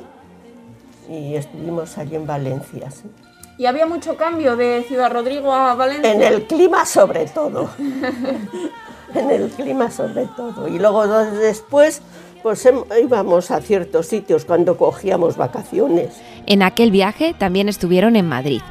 y 1.10 1.34
estuvimos 1.36 1.98
allí 1.98 2.16
en 2.16 2.28
Valencia. 2.28 2.92
sí. 2.92 3.10
¿Y 3.58 3.66
había 3.66 3.88
mucho 3.88 4.18
cambio 4.18 4.56
de 4.56 4.84
Ciudad 4.88 5.12
Rodrigo 5.12 5.52
a 5.52 5.74
Valencia? 5.74 6.14
En 6.14 6.22
el 6.22 6.44
clima 6.46 6.86
sobre 6.86 7.26
todo. 7.26 7.72
en 9.16 9.32
el 9.32 9.50
clima 9.50 9.90
sobre 9.90 10.26
todo. 10.38 10.68
Y 10.68 10.78
luego 10.78 11.08
después 11.08 12.04
pues 12.44 12.64
em- 12.68 12.84
íbamos 13.02 13.50
a 13.50 13.62
ciertos 13.62 14.06
sitios 14.06 14.46
cuando 14.46 14.78
cogíamos 14.78 15.38
vacaciones. 15.38 16.16
En 16.46 16.62
aquel 16.62 16.92
viaje 16.92 17.34
también 17.34 17.68
estuvieron 17.68 18.16
en 18.16 18.28
Madrid. 18.28 18.62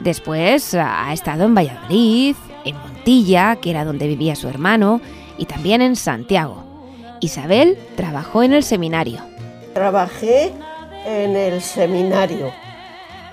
Después 0.00 0.74
ha 0.74 1.12
estado 1.12 1.44
en 1.44 1.54
Valladolid, 1.54 2.34
en 2.64 2.76
Montilla, 2.76 3.56
que 3.56 3.70
era 3.70 3.84
donde 3.84 4.06
vivía 4.08 4.34
su 4.36 4.48
hermano, 4.48 5.00
y 5.38 5.46
también 5.46 5.82
en 5.82 5.96
Santiago. 5.96 6.64
Isabel 7.20 7.78
trabajó 7.96 8.42
en 8.42 8.52
el 8.52 8.62
seminario. 8.64 9.20
Trabajé 9.74 10.52
en 11.06 11.36
el 11.36 11.60
seminario. 11.62 12.52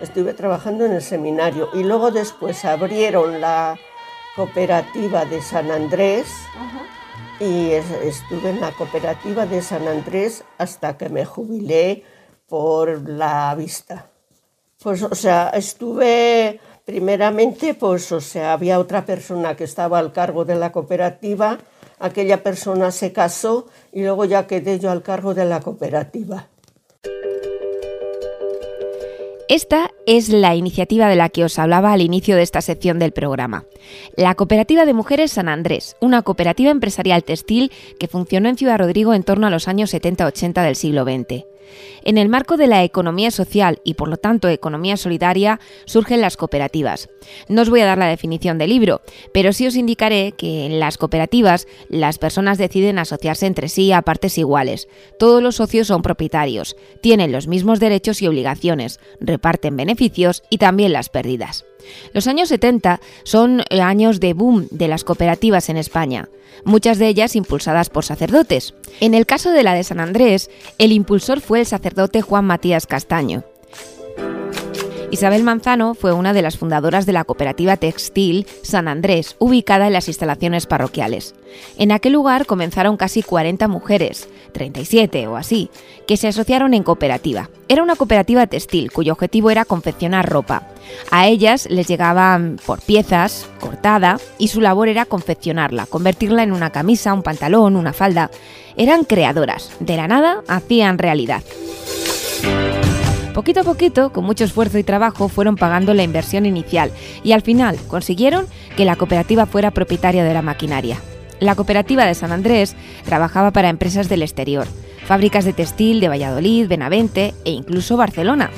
Estuve 0.02 0.34
trabajando 0.34 0.86
en 0.86 0.94
el 0.94 1.02
seminario 1.02 1.70
y 1.74 1.84
luego 1.84 2.12
después 2.12 2.64
abrieron 2.66 3.42
la 3.42 3.78
cooperativa 4.36 5.26
de 5.26 5.42
San 5.42 5.70
Andrés 5.72 6.28
y 7.40 7.72
es- 7.72 7.92
estuve 8.04 8.52
en 8.52 8.62
la 8.62 8.72
cooperativa 8.72 9.46
de 9.46 9.62
San 9.62 9.88
Andrés 9.88 10.44
hasta 10.58 10.98
que 10.98 11.10
me 11.10 11.26
jubilé 11.26 12.04
por 12.48 13.10
la 13.10 13.54
vista. 13.56 14.08
Pues, 14.82 15.04
o 15.04 15.14
sea, 15.14 15.50
estuve 15.50 16.60
primeramente, 16.90 17.76
pues, 17.76 18.12
o 18.12 18.20
sea, 18.20 18.52
había 18.52 18.80
otra 18.80 19.06
persona 19.06 19.56
que 19.56 19.64
estaba 19.64 20.00
al 20.00 20.12
cargo 20.12 20.44
de 20.44 20.56
la 20.56 20.72
cooperativa, 20.72 21.60
aquella 22.00 22.42
persona 22.42 22.90
se 22.90 23.14
casó 23.14 23.68
y 23.92 24.02
luego 24.02 24.26
ya 24.26 24.48
quedé 24.48 24.80
yo 24.80 24.90
al 24.90 25.04
cargo 25.04 25.36
de 25.36 25.46
la 25.46 25.60
cooperativa. 25.60 26.48
Esta 29.48 29.92
es 30.08 30.30
la 30.30 30.56
iniciativa 30.56 31.08
de 31.08 31.16
la 31.16 31.30
que 31.30 31.44
os 31.44 31.60
hablaba 31.60 31.94
al 31.94 32.02
inicio 32.02 32.36
de 32.36 32.42
esta 32.42 32.62
sección 32.62 32.98
del 32.98 33.12
programa. 33.12 33.66
La 34.16 34.34
Cooperativa 34.34 34.88
de 34.88 34.94
Mujeres 34.94 35.34
San 35.34 35.48
Andrés, 35.48 35.96
una 36.02 36.24
cooperativa 36.24 36.72
empresarial 36.72 37.24
textil 37.24 37.72
que 38.00 38.08
funcionó 38.08 38.50
en 38.50 38.58
Ciudad 38.58 38.80
Rodrigo 38.80 39.14
en 39.14 39.22
torno 39.22 39.46
a 39.46 39.52
los 39.52 39.68
años 39.68 39.94
70-80 39.94 40.64
del 40.64 40.76
siglo 40.76 41.04
XX. 41.04 41.46
En 42.04 42.18
el 42.18 42.30
marco 42.30 42.58
de 42.58 42.68
la 42.68 42.84
economía 42.84 43.32
social 43.32 43.80
y 43.84 43.96
por 43.96 44.10
lo 44.10 44.18
tanto 44.18 44.48
economía 44.48 44.98
solidaria 44.98 45.60
surgen 45.86 46.22
las 46.22 46.38
cooperativas. 46.38 47.10
No 47.48 47.62
os 47.62 47.70
voy 47.70 47.82
a 47.82 47.86
dar 47.86 47.98
la 47.98 48.08
definición 48.08 48.58
del 48.58 48.70
libro, 48.70 49.02
pero 49.34 49.54
sí 49.54 49.68
os 49.68 49.76
indicaré 49.76 50.34
que 50.38 50.66
en 50.66 50.80
las 50.80 50.98
cooperativas 50.98 51.68
las 51.90 52.18
personas 52.18 52.58
deciden 52.58 53.00
asociarse 53.00 53.46
entre 53.46 53.70
sí 53.70 53.92
a 53.92 54.02
partes 54.02 54.38
iguales. 54.38 54.88
Todos 55.18 55.44
los 55.44 55.58
socios 55.58 55.88
son 55.88 56.02
propietarios, 56.02 56.76
tienen 57.02 57.32
los 57.32 57.48
mismos 57.48 57.80
derechos 57.80 58.22
y 58.22 58.28
obligaciones, 58.28 59.00
reparten 59.20 59.76
beneficios 59.76 60.44
y 60.50 60.58
también 60.58 60.94
las 60.94 61.10
pérdidas. 61.10 61.66
Los 62.14 62.28
años 62.28 62.50
70 62.50 63.00
son 63.24 63.64
años 63.70 64.20
de 64.20 64.34
boom 64.34 64.68
de 64.72 64.88
las 64.88 65.04
cooperativas 65.04 65.70
en 65.70 65.78
España, 65.78 66.30
muchas 66.64 67.00
de 67.00 67.08
ellas 67.08 67.36
impulsadas 67.36 67.90
por 67.90 68.06
sacerdotes. 68.06 68.74
En 69.00 69.14
el 69.14 69.26
caso 69.26 69.52
de 69.52 69.64
la 69.64 69.74
de 69.74 69.84
San 69.84 70.00
Andrés, 70.00 70.50
el 70.78 70.92
impulsor 70.92 71.42
fue 71.42 71.62
el 71.62 71.66
sacerdote 71.66 72.22
Juan 72.22 72.46
Matías 72.46 72.88
Castaño. 72.88 73.44
Isabel 75.12 75.44
Manzano 75.44 75.96
fue 75.96 76.14
una 76.14 76.34
de 76.34 76.44
las 76.44 76.58
fundadoras 76.58 77.08
de 77.08 77.14
la 77.14 77.24
cooperativa 77.24 77.78
textil 77.78 78.46
San 78.62 78.88
Andrés, 78.88 79.36
ubicada 79.40 79.88
en 79.88 79.94
las 79.94 80.08
instalaciones 80.08 80.68
parroquiales. 80.68 81.34
En 81.78 81.92
aquel 81.92 82.14
lugar 82.14 82.46
comenzaron 82.46 82.96
casi 82.96 83.24
40 83.24 83.68
mujeres, 83.68 84.30
37 84.52 85.28
o 85.28 85.36
así, 85.36 85.72
que 86.08 86.16
se 86.16 86.28
asociaron 86.28 86.76
en 86.76 86.84
cooperativa. 86.84 87.50
Era 87.68 87.82
una 87.82 87.96
cooperativa 87.96 88.46
textil 88.46 88.92
cuyo 88.92 89.14
objetivo 89.14 89.50
era 89.50 89.66
confeccionar 89.66 90.30
ropa. 90.30 90.68
A 91.10 91.28
ellas 91.28 91.68
les 91.72 91.88
llegaban 91.88 92.58
por 92.64 92.80
piezas, 92.82 93.48
cortada, 93.60 94.20
y 94.38 94.50
su 94.50 94.62
labor 94.62 94.90
era 94.90 95.06
confeccionarla, 95.06 95.88
convertirla 95.88 96.44
en 96.44 96.54
una 96.54 96.70
camisa, 96.70 97.14
un 97.14 97.24
pantalón, 97.24 97.76
una 97.76 97.94
falda. 97.94 98.30
Eran 98.78 99.06
creadoras, 99.06 99.72
de 99.80 99.98
la 99.98 100.08
nada 100.08 100.44
hacían 100.48 101.00
realidad. 101.00 101.42
Poquito 103.40 103.62
a 103.62 103.64
poquito, 103.64 104.12
con 104.12 104.26
mucho 104.26 104.44
esfuerzo 104.44 104.80
y 104.80 104.84
trabajo, 104.84 105.30
fueron 105.30 105.56
pagando 105.56 105.94
la 105.94 106.04
inversión 106.04 106.46
inicial 106.46 106.92
y 107.24 107.32
al 107.32 107.42
final 107.42 107.80
consiguieron 107.88 108.46
que 108.76 108.84
la 108.84 108.98
cooperativa 108.98 109.46
fuera 109.46 109.72
propietaria 109.72 110.26
de 110.26 110.34
la 110.34 110.42
maquinaria. 110.42 110.98
La 111.40 111.56
cooperativa 111.56 112.04
de 112.04 112.16
San 112.16 112.34
Andrés 112.34 112.76
trabajaba 113.06 113.52
para 113.52 113.70
empresas 113.70 114.10
del 114.10 114.24
exterior, 114.24 114.68
fábricas 115.06 115.46
de 115.46 115.54
textil 115.54 116.02
de 116.02 116.10
Valladolid, 116.10 116.68
Benavente 116.68 117.34
e 117.46 117.52
incluso 117.52 117.96
Barcelona. 117.96 118.50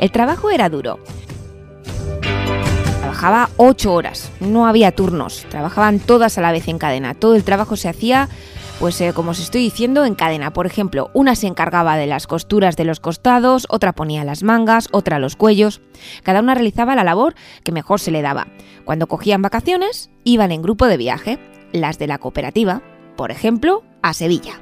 El 0.00 0.10
trabajo 0.10 0.50
era 0.50 0.68
duro. 0.68 0.98
Trabajaba 2.98 3.50
ocho 3.56 3.94
horas, 3.94 4.32
no 4.40 4.66
había 4.66 4.90
turnos, 4.90 5.46
trabajaban 5.48 6.00
todas 6.00 6.38
a 6.38 6.40
la 6.40 6.50
vez 6.50 6.66
en 6.66 6.78
cadena. 6.78 7.14
Todo 7.14 7.36
el 7.36 7.44
trabajo 7.44 7.76
se 7.76 7.88
hacía 7.88 8.28
pues 8.80 9.00
eh, 9.00 9.12
como 9.14 9.30
os 9.30 9.40
estoy 9.40 9.62
diciendo, 9.62 10.04
en 10.04 10.14
cadena. 10.14 10.52
Por 10.52 10.66
ejemplo, 10.66 11.10
una 11.14 11.36
se 11.36 11.46
encargaba 11.46 11.96
de 11.96 12.06
las 12.06 12.26
costuras 12.26 12.76
de 12.76 12.84
los 12.84 13.00
costados, 13.00 13.66
otra 13.70 13.92
ponía 13.92 14.24
las 14.24 14.42
mangas, 14.42 14.88
otra 14.92 15.18
los 15.18 15.36
cuellos. 15.36 15.80
Cada 16.22 16.40
una 16.40 16.54
realizaba 16.54 16.94
la 16.94 17.04
labor 17.04 17.34
que 17.62 17.72
mejor 17.72 18.00
se 18.00 18.10
le 18.10 18.22
daba. 18.22 18.48
Cuando 18.84 19.06
cogían 19.06 19.42
vacaciones, 19.42 20.10
iban 20.24 20.52
en 20.52 20.62
grupo 20.62 20.86
de 20.86 20.96
viaje. 20.96 21.38
Las 21.72 21.98
de 21.98 22.06
la 22.06 22.18
cooperativa, 22.18 22.82
por 23.16 23.30
ejemplo, 23.30 23.82
a 24.02 24.14
Sevilla. 24.14 24.60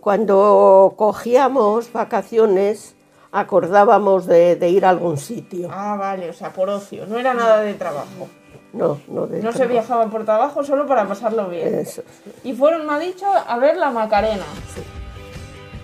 Cuando 0.00 0.94
cogíamos 0.96 1.92
vacaciones, 1.92 2.94
acordábamos 3.30 4.26
de, 4.26 4.56
de 4.56 4.70
ir 4.70 4.86
a 4.86 4.90
algún 4.90 5.18
sitio. 5.18 5.68
Ah, 5.70 5.96
vale, 5.98 6.30
o 6.30 6.32
sea, 6.32 6.52
por 6.52 6.70
ocio, 6.70 7.06
no 7.06 7.18
era 7.18 7.34
nada 7.34 7.60
de 7.60 7.74
trabajo. 7.74 8.28
No, 8.72 8.98
no 9.08 9.26
de 9.26 9.42
No 9.42 9.52
se 9.52 9.66
viajaba 9.66 10.06
por 10.06 10.24
trabajo 10.24 10.64
solo 10.64 10.86
para 10.86 11.06
pasarlo 11.06 11.48
bien. 11.48 11.74
Eso, 11.74 12.02
sí. 12.24 12.30
Y 12.44 12.54
fueron, 12.54 12.86
me 12.86 12.94
ha 12.94 12.98
dicho, 12.98 13.26
a 13.26 13.58
ver 13.58 13.76
la 13.76 13.90
Macarena. 13.90 14.44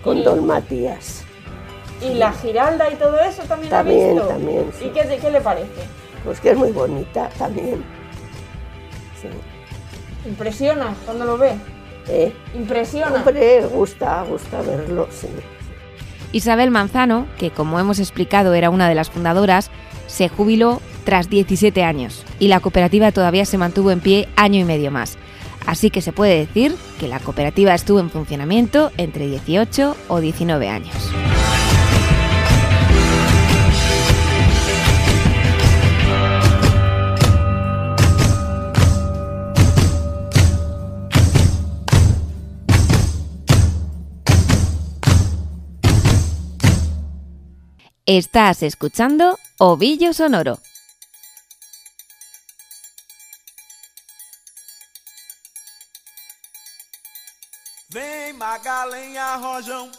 Con 0.03 0.23
don 0.23 0.45
Matías. 0.47 1.23
Y 2.01 2.13
la 2.13 2.31
Giralda 2.31 2.89
y 2.89 2.95
todo 2.95 3.19
eso 3.19 3.43
también, 3.43 3.69
También, 3.69 4.09
ha 4.09 4.13
visto. 4.13 4.27
también, 4.27 4.71
sí. 4.77 4.85
¿Y 4.85 4.89
qué, 4.89 5.19
qué 5.21 5.29
le 5.29 5.41
parece? 5.41 5.83
Pues 6.23 6.39
que 6.39 6.51
es 6.51 6.57
muy 6.57 6.71
bonita 6.71 7.29
también. 7.37 7.83
Sí. 9.21 9.27
Impresiona 10.27 10.95
cuando 11.05 11.25
lo 11.25 11.37
ve. 11.37 11.55
¿Eh? 12.07 12.33
Impresiona. 12.55 13.15
Hombre, 13.15 13.65
gusta, 13.67 14.23
gusta 14.23 14.61
verlo, 14.61 15.07
sí. 15.11 15.27
Isabel 16.31 16.71
Manzano, 16.71 17.27
que 17.37 17.51
como 17.51 17.79
hemos 17.79 17.99
explicado 17.99 18.53
era 18.53 18.69
una 18.69 18.87
de 18.87 18.95
las 18.95 19.09
fundadoras, 19.09 19.69
se 20.07 20.29
jubiló 20.29 20.81
tras 21.09 21.27
17 21.27 21.83
años 21.83 22.23
y 22.37 22.49
la 22.49 22.59
cooperativa 22.59 23.11
todavía 23.11 23.43
se 23.43 23.57
mantuvo 23.57 23.89
en 23.89 23.99
pie 23.99 24.27
año 24.35 24.59
y 24.59 24.63
medio 24.63 24.91
más. 24.91 25.17
Así 25.65 25.89
que 25.89 26.03
se 26.03 26.11
puede 26.11 26.37
decir 26.37 26.75
que 26.99 27.07
la 27.07 27.19
cooperativa 27.19 27.73
estuvo 27.73 27.99
en 27.99 28.11
funcionamiento 28.11 28.91
entre 28.95 29.25
18 29.25 29.95
o 30.07 30.19
19 30.19 30.69
años. 30.69 30.93
Estás 48.05 48.61
escuchando 48.61 49.39
Ovillo 49.57 50.13
Sonoro. 50.13 50.59
Vem 57.91 58.37
Magalenha 58.37 59.35
Rojão, 59.37 59.89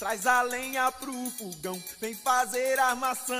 traz 0.00 0.26
a 0.26 0.42
lenha 0.42 0.90
pro 0.90 1.12
fogão, 1.38 1.78
vem 2.00 2.12
fazer 2.12 2.76
armação. 2.76 3.36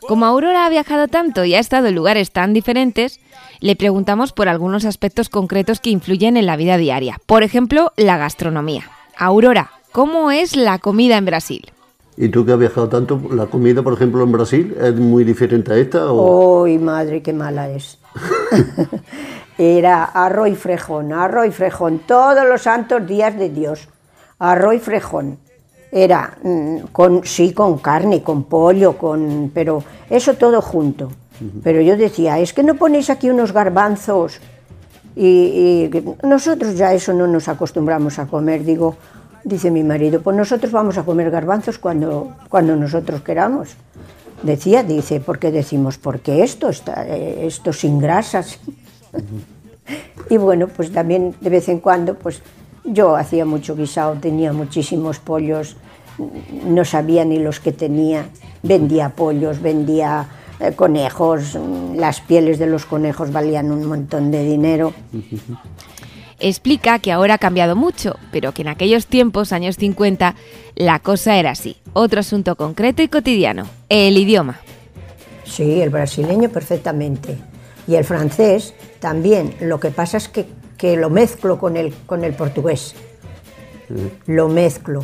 Como 0.00 0.24
Aurora 0.24 0.64
ha 0.64 0.70
viajado 0.70 1.06
tanto 1.08 1.44
y 1.44 1.54
ha 1.54 1.58
estado 1.58 1.88
en 1.88 1.94
lugares 1.94 2.30
tan 2.30 2.54
diferentes, 2.54 3.20
le 3.60 3.76
preguntamos 3.76 4.32
por 4.32 4.48
algunos 4.48 4.86
aspectos 4.86 5.28
concretos 5.28 5.80
que 5.80 5.90
influyen 5.90 6.38
en 6.38 6.46
la 6.46 6.56
vida 6.56 6.78
diaria. 6.78 7.20
Por 7.26 7.42
ejemplo, 7.42 7.92
la 7.98 8.16
gastronomía. 8.16 8.84
Aurora, 9.18 9.72
¿cómo 9.92 10.30
es 10.30 10.56
la 10.56 10.78
comida 10.78 11.18
en 11.18 11.26
Brasil? 11.26 11.72
¿Y 12.16 12.30
tú 12.30 12.46
que 12.46 12.52
has 12.52 12.58
viajado 12.58 12.88
tanto, 12.88 13.20
la 13.32 13.48
comida, 13.48 13.82
por 13.82 13.92
ejemplo, 13.92 14.24
en 14.24 14.32
Brasil, 14.32 14.74
es 14.80 14.94
muy 14.94 15.24
diferente 15.24 15.74
a 15.74 15.76
esta? 15.76 16.10
O... 16.10 16.62
¡Uy, 16.62 16.78
madre, 16.78 17.22
qué 17.22 17.34
mala 17.34 17.68
es! 17.68 17.98
Era 19.58 20.04
arroz 20.04 20.48
y 20.48 20.54
frejón, 20.54 21.12
arroz 21.12 21.46
y 21.46 21.50
frejón, 21.50 22.00
todos 22.00 22.46
los 22.46 22.62
santos 22.62 23.06
días 23.06 23.36
de 23.36 23.50
Dios. 23.50 23.88
Arroz 24.38 24.74
y 24.74 24.78
frejón. 24.78 25.38
Era, 25.90 26.38
mm, 26.42 26.78
con, 26.90 27.24
sí, 27.24 27.52
con 27.52 27.78
carne, 27.78 28.22
con 28.22 28.44
pollo, 28.44 28.96
con, 28.96 29.50
pero 29.52 29.84
eso 30.08 30.34
todo 30.34 30.62
junto. 30.62 31.10
Pero 31.62 31.80
yo 31.80 31.96
decía, 31.96 32.38
es 32.38 32.52
que 32.52 32.62
no 32.62 32.76
ponéis 32.76 33.10
aquí 33.10 33.28
unos 33.28 33.52
garbanzos. 33.52 34.40
Y, 35.16 35.90
y 35.92 36.04
nosotros 36.26 36.76
ya 36.76 36.94
eso 36.94 37.12
no 37.12 37.26
nos 37.26 37.48
acostumbramos 37.48 38.18
a 38.18 38.26
comer. 38.26 38.64
Digo, 38.64 38.96
dice 39.44 39.70
mi 39.70 39.82
marido, 39.82 40.22
pues 40.22 40.36
nosotros 40.36 40.72
vamos 40.72 40.98
a 40.98 41.02
comer 41.02 41.30
garbanzos 41.30 41.78
cuando, 41.78 42.32
cuando 42.48 42.76
nosotros 42.76 43.22
queramos. 43.22 43.76
Decía, 44.42 44.82
dice, 44.82 45.20
¿por 45.20 45.38
qué 45.38 45.50
decimos? 45.50 45.98
Porque 45.98 46.42
esto 46.42 46.68
está, 46.68 47.06
eh, 47.06 47.46
esto 47.46 47.72
sin 47.72 47.98
grasas. 47.98 48.58
Y 50.30 50.36
bueno, 50.36 50.68
pues 50.68 50.92
también 50.92 51.34
de 51.40 51.50
vez 51.50 51.68
en 51.68 51.80
cuando, 51.80 52.14
pues 52.14 52.42
yo 52.84 53.16
hacía 53.16 53.44
mucho 53.44 53.76
guisado, 53.76 54.14
tenía 54.14 54.52
muchísimos 54.52 55.18
pollos, 55.18 55.76
no 56.64 56.84
sabía 56.84 57.24
ni 57.24 57.38
los 57.38 57.60
que 57.60 57.72
tenía, 57.72 58.26
vendía 58.62 59.10
pollos, 59.10 59.60
vendía 59.60 60.26
eh, 60.60 60.72
conejos, 60.72 61.54
mm, 61.54 61.96
las 61.96 62.20
pieles 62.20 62.58
de 62.58 62.66
los 62.66 62.86
conejos 62.86 63.32
valían 63.32 63.70
un 63.70 63.84
montón 63.86 64.30
de 64.30 64.44
dinero. 64.44 64.92
Explica 66.38 66.98
que 66.98 67.12
ahora 67.12 67.34
ha 67.34 67.38
cambiado 67.38 67.76
mucho, 67.76 68.16
pero 68.32 68.52
que 68.52 68.62
en 68.62 68.68
aquellos 68.68 69.06
tiempos, 69.06 69.52
años 69.52 69.76
50, 69.76 70.34
la 70.74 70.98
cosa 70.98 71.36
era 71.36 71.50
así. 71.50 71.76
Otro 71.92 72.18
asunto 72.20 72.56
concreto 72.56 73.02
y 73.02 73.08
cotidiano, 73.08 73.68
el 73.88 74.16
idioma. 74.16 74.60
Sí, 75.44 75.80
el 75.80 75.90
brasileño 75.90 76.48
perfectamente. 76.48 77.38
Y 77.86 77.96
el 77.96 78.04
francés 78.04 78.74
también. 79.00 79.54
Lo 79.60 79.80
que 79.80 79.90
pasa 79.90 80.16
es 80.16 80.28
que, 80.28 80.46
que 80.76 80.96
lo 80.96 81.10
mezclo 81.10 81.58
con 81.58 81.76
el, 81.76 81.92
con 82.06 82.24
el 82.24 82.34
portugués. 82.34 82.94
Lo 84.26 84.48
mezclo. 84.48 85.02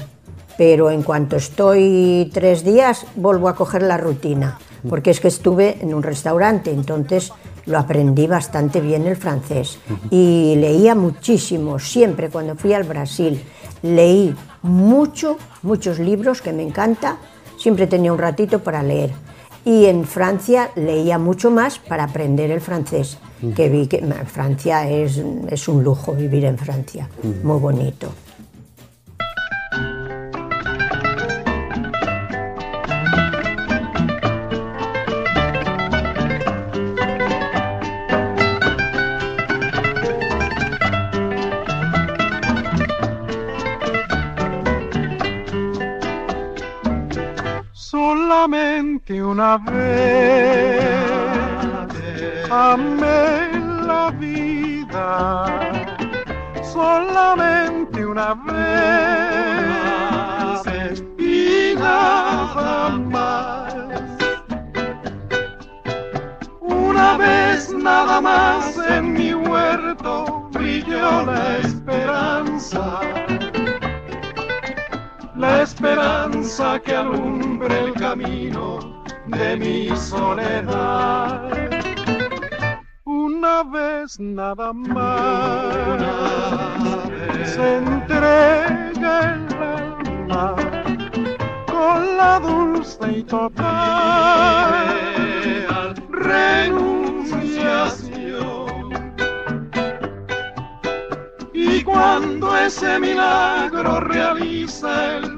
Pero 0.56 0.90
en 0.90 1.02
cuanto 1.02 1.36
estoy 1.36 2.30
tres 2.32 2.64
días, 2.64 3.06
vuelvo 3.14 3.48
a 3.48 3.54
coger 3.54 3.82
la 3.82 3.96
rutina. 3.96 4.58
Porque 4.88 5.10
es 5.10 5.20
que 5.20 5.28
estuve 5.28 5.78
en 5.80 5.94
un 5.94 6.02
restaurante, 6.02 6.70
entonces 6.70 7.32
lo 7.66 7.78
aprendí 7.78 8.26
bastante 8.26 8.80
bien 8.80 9.06
el 9.06 9.16
francés. 9.16 9.78
Y 10.10 10.54
leía 10.56 10.94
muchísimo, 10.94 11.78
siempre 11.78 12.28
cuando 12.28 12.56
fui 12.56 12.72
al 12.72 12.84
Brasil. 12.84 13.42
Leí 13.82 14.34
mucho, 14.62 15.36
muchos 15.62 15.98
libros 15.98 16.42
que 16.42 16.52
me 16.52 16.62
encanta. 16.62 17.18
Siempre 17.58 17.86
tenía 17.86 18.12
un 18.12 18.18
ratito 18.18 18.60
para 18.60 18.82
leer. 18.82 19.10
Y 19.68 19.84
en 19.84 20.06
Francia 20.06 20.70
leía 20.76 21.18
mucho 21.18 21.50
más 21.50 21.78
para 21.78 22.04
aprender 22.04 22.50
el 22.50 22.62
francés, 22.62 23.18
que 23.54 23.68
vi 23.68 23.86
que 23.86 23.98
Francia 24.24 24.88
es, 24.88 25.22
es 25.50 25.68
un 25.68 25.84
lujo 25.84 26.14
vivir 26.14 26.46
en 26.46 26.56
Francia, 26.56 27.06
muy 27.42 27.58
bonito. 27.58 28.08
Que 48.50 49.22
una 49.22 49.58
vez. 49.58 50.90
Amé 52.50 53.50
la 53.86 54.10
vida 54.18 55.44
solamente 56.62 58.06
una 58.06 58.32
vez. 58.46 58.64
Y 61.18 61.74
nada 61.76 62.88
más. 62.88 63.74
Una 66.60 67.18
vez 67.18 67.70
nada 67.74 68.18
más 68.22 68.78
en 68.88 69.12
mi 69.12 69.34
huerto 69.34 70.48
brilló 70.52 71.26
la 71.26 71.58
esperanza 71.58 73.00
esperanza 75.68 76.80
que 76.80 76.96
alumbre 76.96 77.78
el 77.78 77.92
camino 77.92 79.04
de 79.26 79.54
mi 79.56 79.94
soledad. 79.96 81.52
Una 83.04 83.62
vez 83.64 84.18
nada 84.18 84.72
más 84.72 86.02
se 87.44 87.76
entrega 87.76 89.34
el 89.34 89.54
alma 89.54 90.56
con 91.66 92.16
la 92.16 92.40
dulce 92.40 93.18
y 93.18 93.22
total 93.24 94.86
renunciación. 96.10 99.04
Y 101.52 101.84
cuando 101.84 102.56
ese 102.56 102.98
milagro 102.98 104.00
realiza 104.00 105.18
el 105.18 105.37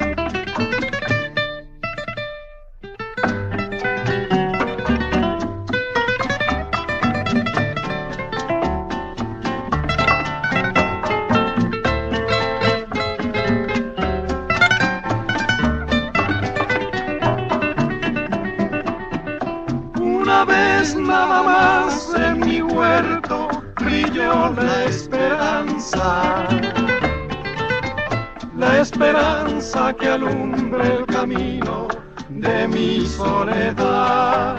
Esperanza 29.01 29.93
que 29.93 30.07
alumbre 30.09 30.97
el 30.97 31.05
camino 31.07 31.87
de 32.29 32.67
mi 32.67 33.03
soledad. 33.07 34.57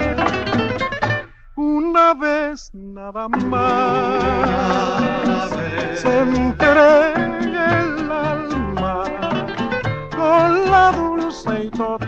Una 1.54 2.12
vez 2.14 2.70
nada 2.74 3.28
más 3.28 3.60
se 5.94 6.18
entrega 6.18 7.82
el 7.82 8.10
alma 8.10 9.04
con 10.10 10.70
la 10.70 10.90
dulce 10.90 11.64
y 11.64 11.70
total 11.70 12.02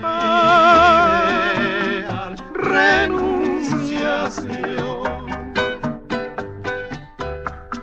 renunciación. 2.54 3.44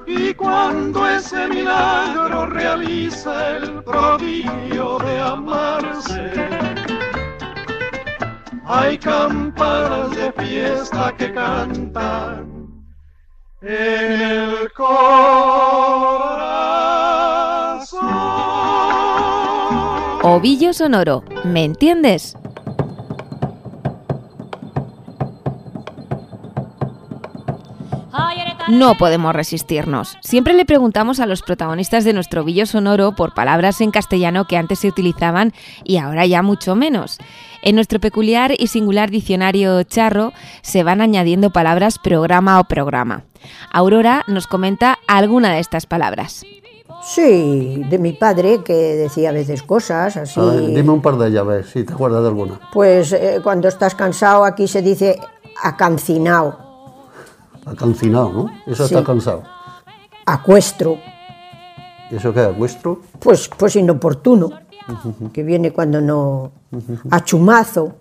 Y 0.06 0.34
cuando 0.34 1.08
ese 1.08 1.48
milagro 1.48 2.48
realiza 2.48 3.58
el 3.58 3.81
prodigio 3.92 4.98
de 5.00 5.20
amarse, 5.20 6.32
hay 8.66 8.98
campanas 8.98 10.12
de 10.12 10.32
fiesta 10.32 11.14
que 11.18 11.34
cantan 11.34 12.48
en 13.62 14.22
el 14.22 14.72
corazón. 14.74 15.12
Ovillo 20.24 20.74
Sonoro, 20.74 21.24
¿me 21.44 21.66
entiendes? 21.66 22.38
No 28.68 28.96
podemos 28.98 29.34
resistirnos. 29.34 30.18
Siempre 30.22 30.54
le 30.54 30.66
preguntamos 30.66 31.20
a 31.20 31.26
los 31.26 31.42
protagonistas 31.42 32.04
de 32.04 32.14
nuestro 32.14 32.42
ovillo 32.42 32.66
sonoro 32.66 33.16
por 33.16 33.34
palabras 33.34 33.82
en 33.82 33.92
castellano 33.92 34.46
que 34.46 34.58
antes 34.58 34.80
se 34.80 34.88
utilizaban 34.88 35.54
y 35.84 35.98
ahora 35.98 36.26
ya 36.26 36.42
mucho 36.42 36.76
menos. 36.76 37.18
En 37.64 37.76
nuestro 37.76 38.00
peculiar 38.00 38.54
y 38.58 38.68
singular 38.68 39.10
diccionario 39.10 39.84
charro 39.84 40.34
se 40.62 40.84
van 40.84 41.02
añadiendo 41.02 41.52
palabras 41.52 41.98
programa 42.00 42.60
o 42.60 42.64
programa. 42.64 43.24
Aurora 43.72 44.24
nos 44.28 44.48
comenta 44.48 44.98
alguna 45.08 45.54
de 45.54 45.60
estas 45.60 45.86
palabras. 45.86 46.46
Sí, 47.04 47.84
de 47.90 47.98
mi 47.98 48.14
padre 48.14 48.62
que 48.64 48.74
decía 48.74 49.30
a 49.30 49.34
veces 49.34 49.64
cosas 49.64 50.18
así. 50.18 50.40
A 50.40 50.44
ver, 50.44 50.68
dime 50.68 50.92
un 50.92 51.02
par 51.02 51.18
de 51.18 51.32
llaves, 51.32 51.68
si 51.72 51.84
te 51.84 51.94
acuerdas 51.94 52.22
de 52.22 52.28
alguna. 52.28 52.60
Pues 52.72 53.12
eh, 53.12 53.40
cuando 53.44 53.68
estás 53.68 53.96
cansado 53.96 54.46
aquí 54.46 54.68
se 54.68 54.84
dice 54.84 55.20
acancinao, 55.64 56.71
Acancinado, 57.66 58.32
¿no? 58.34 58.52
Eso 58.66 58.88
Sí. 58.88 58.94
está 58.96 59.06
cansado. 59.06 59.44
acuestro, 60.26 60.98
¿Y 62.10 62.16
eso 62.16 62.34
qué 62.34 62.50
es? 62.50 62.58
¿Vuestro? 62.58 63.02
pues, 63.20 63.50
pues 63.58 63.76
inoportuno, 63.76 64.50
que 65.34 65.44
viene 65.44 65.72
cuando 65.72 66.02
no... 66.02 66.52
achumazo, 67.10 67.96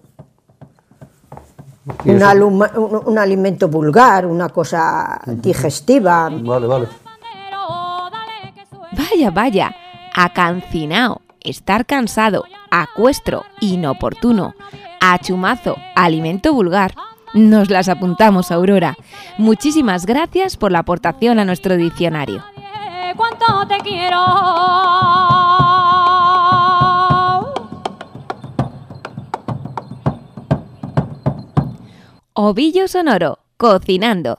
¿Y 2.04 2.10
un, 2.10 2.16
eso? 2.16 2.26
aluma- 2.26 2.70
un- 2.76 3.02
un 3.06 3.18
alimento 3.18 3.68
vulgar, 3.68 4.26
una 4.26 4.48
cosa 4.48 5.20
digestiva. 5.26 6.28
Vale, 6.30 6.66
vale. 6.66 6.88
Vaya, 8.92 9.30
vaya, 9.30 9.74
acancinao, 10.14 11.20
estar 11.40 11.86
cansado, 11.86 12.44
acuestro, 12.70 13.44
inoportuno, 13.60 14.54
achumazo, 15.00 15.76
alimento 15.94 16.52
vulgar. 16.52 16.94
Nos 17.34 17.70
las 17.70 17.88
apuntamos, 17.88 18.50
Aurora. 18.50 18.96
Muchísimas 19.38 20.06
gracias 20.06 20.56
por 20.56 20.72
la 20.72 20.80
aportación 20.80 21.38
a 21.38 21.44
nuestro 21.44 21.76
diccionario. 21.76 22.44
cuánto 23.16 23.66
te 23.68 23.78
quiero. 23.78 24.20
Ovillo 32.32 32.88
Sonoro, 32.88 33.38
cocinando. 33.56 34.38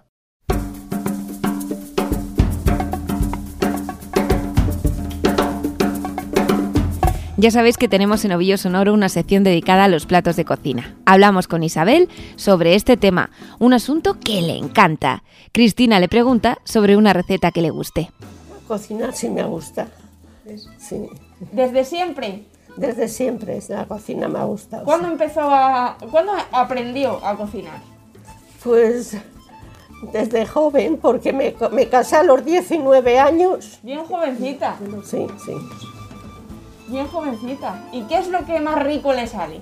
Ya 7.42 7.50
sabéis 7.50 7.76
que 7.80 7.88
tenemos 7.88 8.24
en 8.24 8.34
Ovillo 8.34 8.56
Sonoro 8.56 8.94
una 8.94 9.10
sección 9.10 9.44
dedicada 9.44 9.86
a 9.86 9.88
los 9.88 10.06
platos 10.06 10.36
de 10.36 10.46
cocina. 10.46 10.96
Hablamos 11.08 11.48
con 11.48 11.64
Isabel 11.64 12.08
sobre 12.36 12.76
este 12.76 12.98
tema, 12.98 13.32
un 13.58 13.74
asunto 13.74 14.20
que 14.20 14.44
le 14.44 14.56
encanta. 14.58 15.24
Cristina 15.52 16.00
le 16.00 16.08
pregunta 16.08 16.60
sobre 16.66 16.96
una 16.98 17.14
receta 17.14 17.50
que 17.52 17.64
le 17.64 17.72
guste. 17.72 18.12
Cocinar 18.68 19.16
sí 19.16 19.28
me 19.30 19.42
gusta. 19.44 19.88
Sí, 20.78 21.08
Desde 21.52 21.84
siempre. 21.84 22.44
desde 22.78 23.08
siempre 23.08 23.60
la 23.70 23.86
cocina 23.86 24.28
me 24.28 24.38
ha 24.38 24.44
gustado. 24.44 24.86
¿Cuándo 24.86 25.08
empezó 25.08 25.42
a. 25.42 25.98
¿Cuándo 26.12 26.34
aprendió 26.52 27.26
a 27.26 27.36
cocinar? 27.38 27.80
Pues 28.64 29.18
desde 30.14 30.46
joven, 30.46 31.00
porque 31.02 31.34
me, 31.34 31.56
me 31.72 31.90
casé 31.90 32.18
a 32.18 32.24
los 32.24 32.46
19 32.46 33.18
años. 33.18 33.80
Bien 33.82 34.04
jovencita. 34.06 34.78
Sí, 35.04 35.26
sí. 35.44 35.54
Bien 36.92 37.08
jovencita. 37.08 37.86
¿Y 37.94 38.02
qué 38.04 38.18
es 38.18 38.28
lo 38.28 38.46
que 38.46 38.60
más 38.60 38.84
rico 38.84 39.14
le 39.14 39.26
sale? 39.26 39.62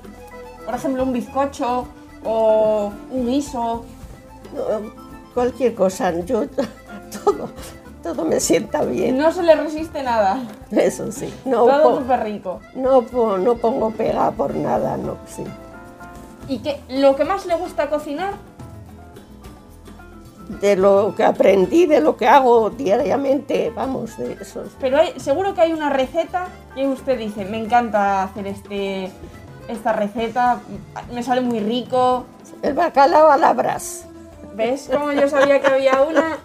Por 0.66 0.74
ejemplo, 0.74 1.04
un 1.04 1.14
bizcocho 1.14 1.86
o 2.26 2.92
un 3.12 3.28
guiso. 3.28 3.86
No, 4.54 4.92
cualquier 5.36 5.76
cosa, 5.76 6.12
yo 6.22 6.48
todo, 7.24 7.50
todo 8.02 8.26
me 8.26 8.40
sienta 8.40 8.84
bien. 8.84 9.18
No 9.20 9.32
se 9.32 9.44
le 9.44 9.56
resiste 9.56 10.02
nada. 10.02 10.40
Eso 10.72 11.12
sí. 11.12 11.32
No, 11.46 11.66
Todo 11.66 12.00
súper 12.00 12.24
rico. 12.24 12.62
no, 12.74 13.02
no 13.38 13.56
pongo 13.56 13.92
pega 13.92 14.32
por 14.32 14.56
nada, 14.56 14.98
no, 14.98 15.18
sí. 15.28 15.44
¿Y 16.48 16.60
qué, 16.60 16.82
lo 16.90 17.16
que 17.16 17.26
más 17.26 17.46
le 17.46 17.56
gusta 17.56 17.92
cocinar? 17.92 18.34
De 20.50 20.76
lo 20.76 21.14
que 21.16 21.24
aprendí, 21.24 21.86
de 21.86 22.02
lo 22.02 22.18
que 22.18 22.28
hago 22.28 22.72
diariamente, 22.72 23.72
vamos, 23.76 24.18
de 24.18 24.34
eso. 24.42 24.64
Pero 24.80 24.98
hay- 24.98 25.20
seguro 25.20 25.54
que 25.54 25.62
hay 25.62 25.74
una 25.74 25.90
receta 25.92 26.48
que 26.74 26.88
usted 26.88 27.20
dice, 27.20 27.46
me 27.46 27.60
encanta 27.60 28.24
hacer 28.24 28.48
este, 28.48 29.12
esta 29.68 29.94
receta, 29.94 30.60
me 31.14 31.22
sale 31.22 31.42
muy 31.42 31.60
rico. 31.60 32.26
El 32.64 32.74
bacalao 32.74 33.30
a 33.30 33.38
la 33.38 33.54
brasa. 33.54 34.08
¿Ves 34.56 34.90
cómo 34.92 35.12
yo 35.12 35.30
sabía 35.30 35.62
que 35.62 35.68
había 35.68 36.02
una? 36.02 36.38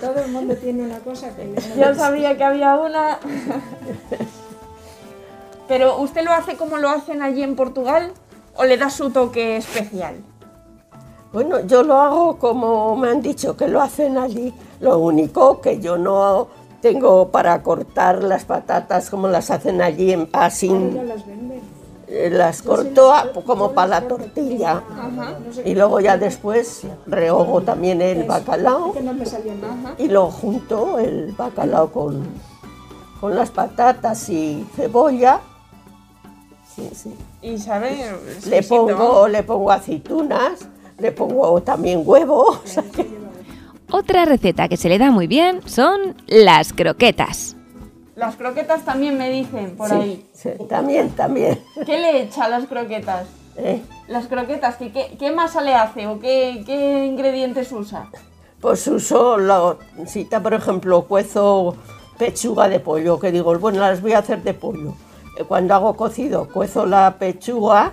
Todo 0.00 0.24
el 0.24 0.32
mundo 0.32 0.56
tiene 0.56 0.82
una 0.82 0.98
cosa 0.98 1.34
que 1.34 1.54
Yo 1.78 1.94
sabía 1.94 2.36
que 2.36 2.42
había 2.44 2.74
una. 2.74 3.18
Pero 5.68 5.98
¿usted 5.98 6.24
lo 6.24 6.32
hace 6.32 6.56
como 6.56 6.78
lo 6.78 6.90
hacen 6.90 7.22
allí 7.22 7.42
en 7.42 7.54
Portugal 7.56 8.12
o 8.56 8.64
le 8.64 8.76
da 8.76 8.90
su 8.90 9.10
toque 9.10 9.56
especial? 9.56 10.16
Bueno, 11.32 11.60
yo 11.60 11.82
lo 11.82 11.94
hago 11.96 12.36
como 12.38 12.94
me 12.96 13.08
han 13.08 13.22
dicho 13.22 13.56
que 13.56 13.68
lo 13.68 13.80
hacen 13.80 14.18
allí. 14.18 14.52
Lo 14.80 14.98
único 14.98 15.60
que 15.60 15.80
yo 15.80 15.96
no 15.96 16.48
tengo 16.82 17.28
para 17.28 17.62
cortar 17.62 18.22
las 18.22 18.44
patatas 18.44 19.08
como 19.08 19.28
las 19.28 19.50
hacen 19.50 19.80
allí 19.80 20.12
en 20.12 20.28
las 21.04 21.26
venden. 21.26 21.60
eh, 22.08 22.28
Las 22.30 22.60
corto 22.60 23.12
a- 23.14 23.28
como 23.46 23.72
para 23.72 24.00
la 24.00 24.08
tortilla. 24.08 24.82
Ajá. 24.92 25.38
Y 25.64 25.74
luego 25.74 26.00
ya 26.00 26.18
después 26.18 26.82
rehogo 27.06 27.62
también 27.62 28.02
el 28.02 28.24
bacalao 28.24 28.92
Que 28.92 29.00
no 29.00 29.14
me 29.14 29.24
salió 29.24 29.54
nada. 29.54 29.94
y 29.96 30.08
lo 30.08 30.30
junto 30.30 30.98
el 30.98 31.32
bacalao 31.32 31.90
con, 31.90 32.24
con 33.20 33.34
las 33.34 33.50
patatas 33.50 34.28
y 34.28 34.66
cebolla. 34.76 35.40
Sí, 36.74 36.90
sí. 36.94 37.14
Y 37.42 37.56
sabe. 37.58 37.96
Le 38.46 38.58
exquisito. 38.58 38.86
pongo, 38.86 39.28
le 39.28 39.42
pongo 39.42 39.70
aceitunas, 39.70 40.68
le 41.02 41.12
pongo 41.12 41.60
también 41.62 42.02
huevo. 42.04 42.46
o 42.48 42.60
sea 42.64 42.82
que- 42.84 43.06
Otra 43.90 44.24
receta 44.24 44.68
que 44.68 44.76
se 44.78 44.88
le 44.88 44.98
da 44.98 45.10
muy 45.10 45.26
bien 45.26 45.60
son 45.66 46.14
las 46.28 46.72
croquetas. 46.72 47.56
Las 48.14 48.36
croquetas 48.36 48.84
también 48.84 49.18
me 49.18 49.28
dicen 49.30 49.74
por 49.76 49.88
sí, 49.88 49.94
ahí. 49.94 50.26
sí, 50.32 50.50
también, 50.68 51.10
también. 51.10 51.58
¿Qué 51.84 51.98
le 51.98 52.22
echa 52.22 52.44
a 52.44 52.48
las 52.48 52.66
croquetas? 52.66 53.26
¿eh? 53.56 53.82
Las 54.06 54.28
croquetas, 54.28 54.76
¿qué, 54.76 54.92
qué, 54.92 55.16
qué 55.18 55.30
masa 55.32 55.60
le 55.60 55.74
hace 55.74 56.06
o 56.06 56.20
qué, 56.20 56.62
qué 56.64 57.04
ingredientes 57.06 57.72
usa? 57.72 58.08
Pues 58.60 58.86
uso, 58.86 59.38
la, 59.38 59.76
si 60.06 60.24
ta, 60.24 60.40
por 60.40 60.54
ejemplo, 60.54 61.02
cuezo 61.06 61.74
pechuga 62.16 62.68
de 62.68 62.78
pollo, 62.80 63.18
que 63.18 63.32
digo, 63.32 63.58
bueno, 63.58 63.80
las 63.80 64.00
voy 64.00 64.12
a 64.12 64.18
hacer 64.18 64.42
de 64.42 64.54
pollo. 64.54 64.94
Eh, 65.38 65.44
Cuando 65.48 65.74
hago 65.74 65.96
cocido, 65.96 66.48
cuezo 66.48 66.86
la 66.86 67.16
pechuga, 67.18 67.92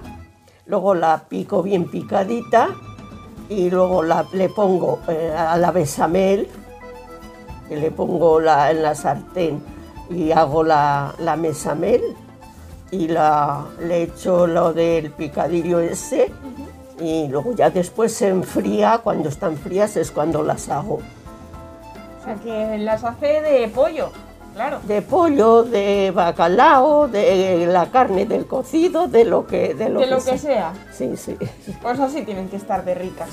luego 0.65 0.93
la 0.95 1.23
pico 1.27 1.63
bien 1.63 1.89
picadita 1.89 2.69
y 3.49 3.69
luego 3.69 4.03
la, 4.03 4.25
le 4.31 4.47
pongo 4.49 4.99
eh, 5.07 5.33
a 5.35 5.57
la 5.57 5.71
bechamel, 5.71 6.47
que 7.67 7.75
le 7.75 7.91
pongo 7.91 8.39
la, 8.39 8.71
en 8.71 8.83
la 8.83 8.95
sartén 8.95 9.61
y 10.09 10.31
hago 10.31 10.63
la, 10.63 11.13
la 11.19 11.35
bechamel 11.35 12.01
y 12.91 13.07
la, 13.07 13.65
le 13.79 14.03
echo 14.03 14.47
lo 14.47 14.73
del 14.73 15.11
picadillo 15.11 15.79
ese 15.79 16.31
y 16.99 17.27
luego 17.27 17.53
ya 17.55 17.69
después 17.69 18.13
se 18.13 18.27
enfría, 18.27 18.99
cuando 19.03 19.29
están 19.29 19.57
frías 19.57 19.95
es 19.97 20.11
cuando 20.11 20.43
las 20.43 20.69
hago. 20.69 20.95
O 20.95 22.23
sea, 22.23 22.35
que 22.35 22.77
las 22.77 23.03
hace 23.03 23.41
de 23.41 23.67
pollo, 23.69 24.11
claro. 24.53 24.79
De 24.83 25.01
pollo, 25.01 25.63
de 25.63 26.11
bacalao, 26.11 27.07
de 27.07 27.65
la 27.67 27.91
carne 27.91 28.25
del 28.25 28.45
cocido, 28.45 29.07
de 29.07 29.25
lo 29.25 29.45
que, 29.45 29.73
de 29.73 29.89
lo 29.89 29.99
de 29.99 30.05
que, 30.05 30.11
lo 30.11 30.23
que 30.23 30.37
sea. 30.37 30.73
Sí, 30.91 31.17
sí. 31.17 31.37
Pues 31.81 31.99
así 31.99 32.23
tienen 32.23 32.49
que 32.49 32.57
estar 32.57 32.83
de 32.85 32.95
ricas. 32.95 33.29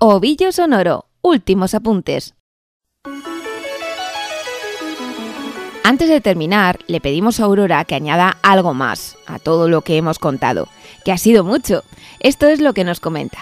Ovillo 0.00 0.52
sonoro. 0.52 1.06
Últimos 1.22 1.74
apuntes. 1.74 2.37
Antes 5.84 6.08
de 6.08 6.20
terminar, 6.20 6.78
le 6.86 7.00
pedimos 7.00 7.40
a 7.40 7.44
Aurora 7.44 7.84
que 7.84 7.94
añada 7.94 8.36
algo 8.42 8.74
más 8.74 9.16
a 9.26 9.38
todo 9.38 9.68
lo 9.68 9.80
que 9.80 9.96
hemos 9.96 10.18
contado, 10.18 10.68
que 11.04 11.12
ha 11.12 11.18
sido 11.18 11.44
mucho. 11.44 11.82
Esto 12.20 12.46
es 12.46 12.60
lo 12.60 12.74
que 12.74 12.84
nos 12.84 13.00
comenta. 13.00 13.38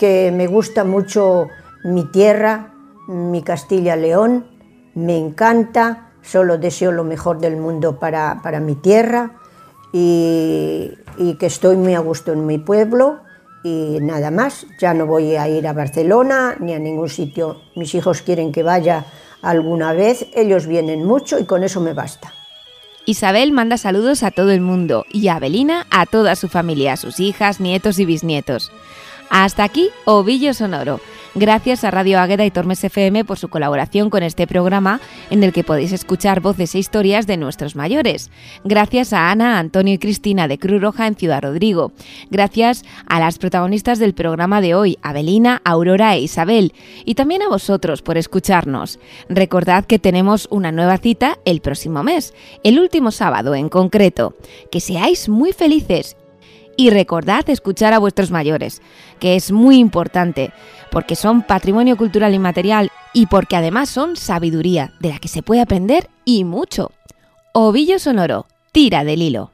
que 0.00 0.32
me 0.34 0.46
gusta 0.46 0.82
mucho 0.82 1.48
mi 1.84 2.04
tierra, 2.06 2.72
mi 3.06 3.42
Castilla-León, 3.42 4.46
me 4.94 5.18
encanta, 5.18 6.12
solo 6.22 6.56
deseo 6.56 6.90
lo 6.90 7.04
mejor 7.04 7.38
del 7.38 7.58
mundo 7.58 7.98
para, 7.98 8.40
para 8.42 8.60
mi 8.60 8.76
tierra 8.76 9.32
y, 9.92 10.90
y 11.18 11.34
que 11.34 11.44
estoy 11.44 11.76
muy 11.76 11.94
a 11.94 12.00
gusto 12.00 12.32
en 12.32 12.46
mi 12.46 12.56
pueblo 12.56 13.20
y 13.62 13.98
nada 14.00 14.30
más, 14.30 14.66
ya 14.80 14.94
no 14.94 15.04
voy 15.04 15.36
a 15.36 15.46
ir 15.48 15.68
a 15.68 15.74
Barcelona 15.74 16.56
ni 16.58 16.72
a 16.72 16.78
ningún 16.78 17.10
sitio, 17.10 17.58
mis 17.76 17.94
hijos 17.94 18.22
quieren 18.22 18.52
que 18.52 18.62
vaya 18.62 19.04
alguna 19.42 19.92
vez, 19.92 20.26
ellos 20.34 20.66
vienen 20.66 21.04
mucho 21.04 21.38
y 21.38 21.44
con 21.44 21.64
eso 21.64 21.80
me 21.80 21.92
basta. 21.92 22.32
Isabel 23.06 23.52
manda 23.52 23.76
saludos 23.76 24.22
a 24.22 24.30
todo 24.30 24.50
el 24.50 24.60
mundo 24.60 25.06
y 25.10 25.28
Abelina 25.28 25.86
a 25.90 26.06
toda 26.06 26.36
su 26.36 26.48
familia, 26.48 26.92
a 26.92 26.96
sus 26.96 27.18
hijas, 27.18 27.58
nietos 27.58 27.98
y 27.98 28.04
bisnietos. 28.04 28.70
Hasta 29.30 29.64
aquí 29.64 29.90
Ovillo 30.04 30.54
Sonoro. 30.54 31.00
Gracias 31.36 31.84
a 31.84 31.92
Radio 31.92 32.18
Águeda 32.18 32.44
y 32.44 32.50
Tormes 32.50 32.82
FM 32.82 33.24
por 33.24 33.38
su 33.38 33.48
colaboración 33.48 34.10
con 34.10 34.24
este 34.24 34.48
programa 34.48 35.00
en 35.30 35.44
el 35.44 35.52
que 35.52 35.62
podéis 35.62 35.92
escuchar 35.92 36.40
voces 36.40 36.74
e 36.74 36.80
historias 36.80 37.28
de 37.28 37.36
nuestros 37.36 37.76
mayores. 37.76 38.32
Gracias 38.64 39.12
a 39.12 39.30
Ana, 39.30 39.60
Antonio 39.60 39.94
y 39.94 39.98
Cristina 39.98 40.48
de 40.48 40.58
Cruz 40.58 40.80
Roja 40.80 41.06
en 41.06 41.14
Ciudad 41.14 41.42
Rodrigo. 41.42 41.92
Gracias 42.30 42.84
a 43.06 43.20
las 43.20 43.38
protagonistas 43.38 44.00
del 44.00 44.12
programa 44.12 44.60
de 44.60 44.74
hoy, 44.74 44.98
Abelina, 45.02 45.62
Aurora 45.64 46.16
e 46.16 46.20
Isabel. 46.22 46.74
Y 47.04 47.14
también 47.14 47.42
a 47.42 47.48
vosotros 47.48 48.02
por 48.02 48.18
escucharnos. 48.18 48.98
Recordad 49.28 49.84
que 49.84 50.00
tenemos 50.00 50.48
una 50.50 50.72
nueva 50.72 50.98
cita 50.98 51.38
el 51.44 51.60
próximo 51.60 52.02
mes, 52.02 52.34
el 52.64 52.80
último 52.80 53.12
sábado 53.12 53.54
en 53.54 53.68
concreto. 53.68 54.34
Que 54.72 54.80
seáis 54.80 55.28
muy 55.28 55.52
felices 55.52 56.16
y 56.80 56.88
recordad 56.88 57.48
escuchar 57.50 57.92
a 57.92 57.98
vuestros 57.98 58.30
mayores, 58.30 58.80
que 59.20 59.36
es 59.36 59.52
muy 59.52 59.78
importante, 59.78 60.52
porque 60.90 61.14
son 61.14 61.42
patrimonio 61.42 61.96
cultural 61.96 62.34
inmaterial 62.34 62.90
y 63.12 63.26
porque 63.26 63.54
además 63.54 63.88
son 63.88 64.16
sabiduría 64.16 64.92
de 64.98 65.10
la 65.10 65.18
que 65.18 65.28
se 65.28 65.42
puede 65.42 65.60
aprender 65.60 66.08
y 66.24 66.42
mucho. 66.42 66.90
Ovillo 67.52 67.98
sonoro, 67.98 68.46
tira 68.72 69.04
del 69.04 69.22
hilo. 69.22 69.52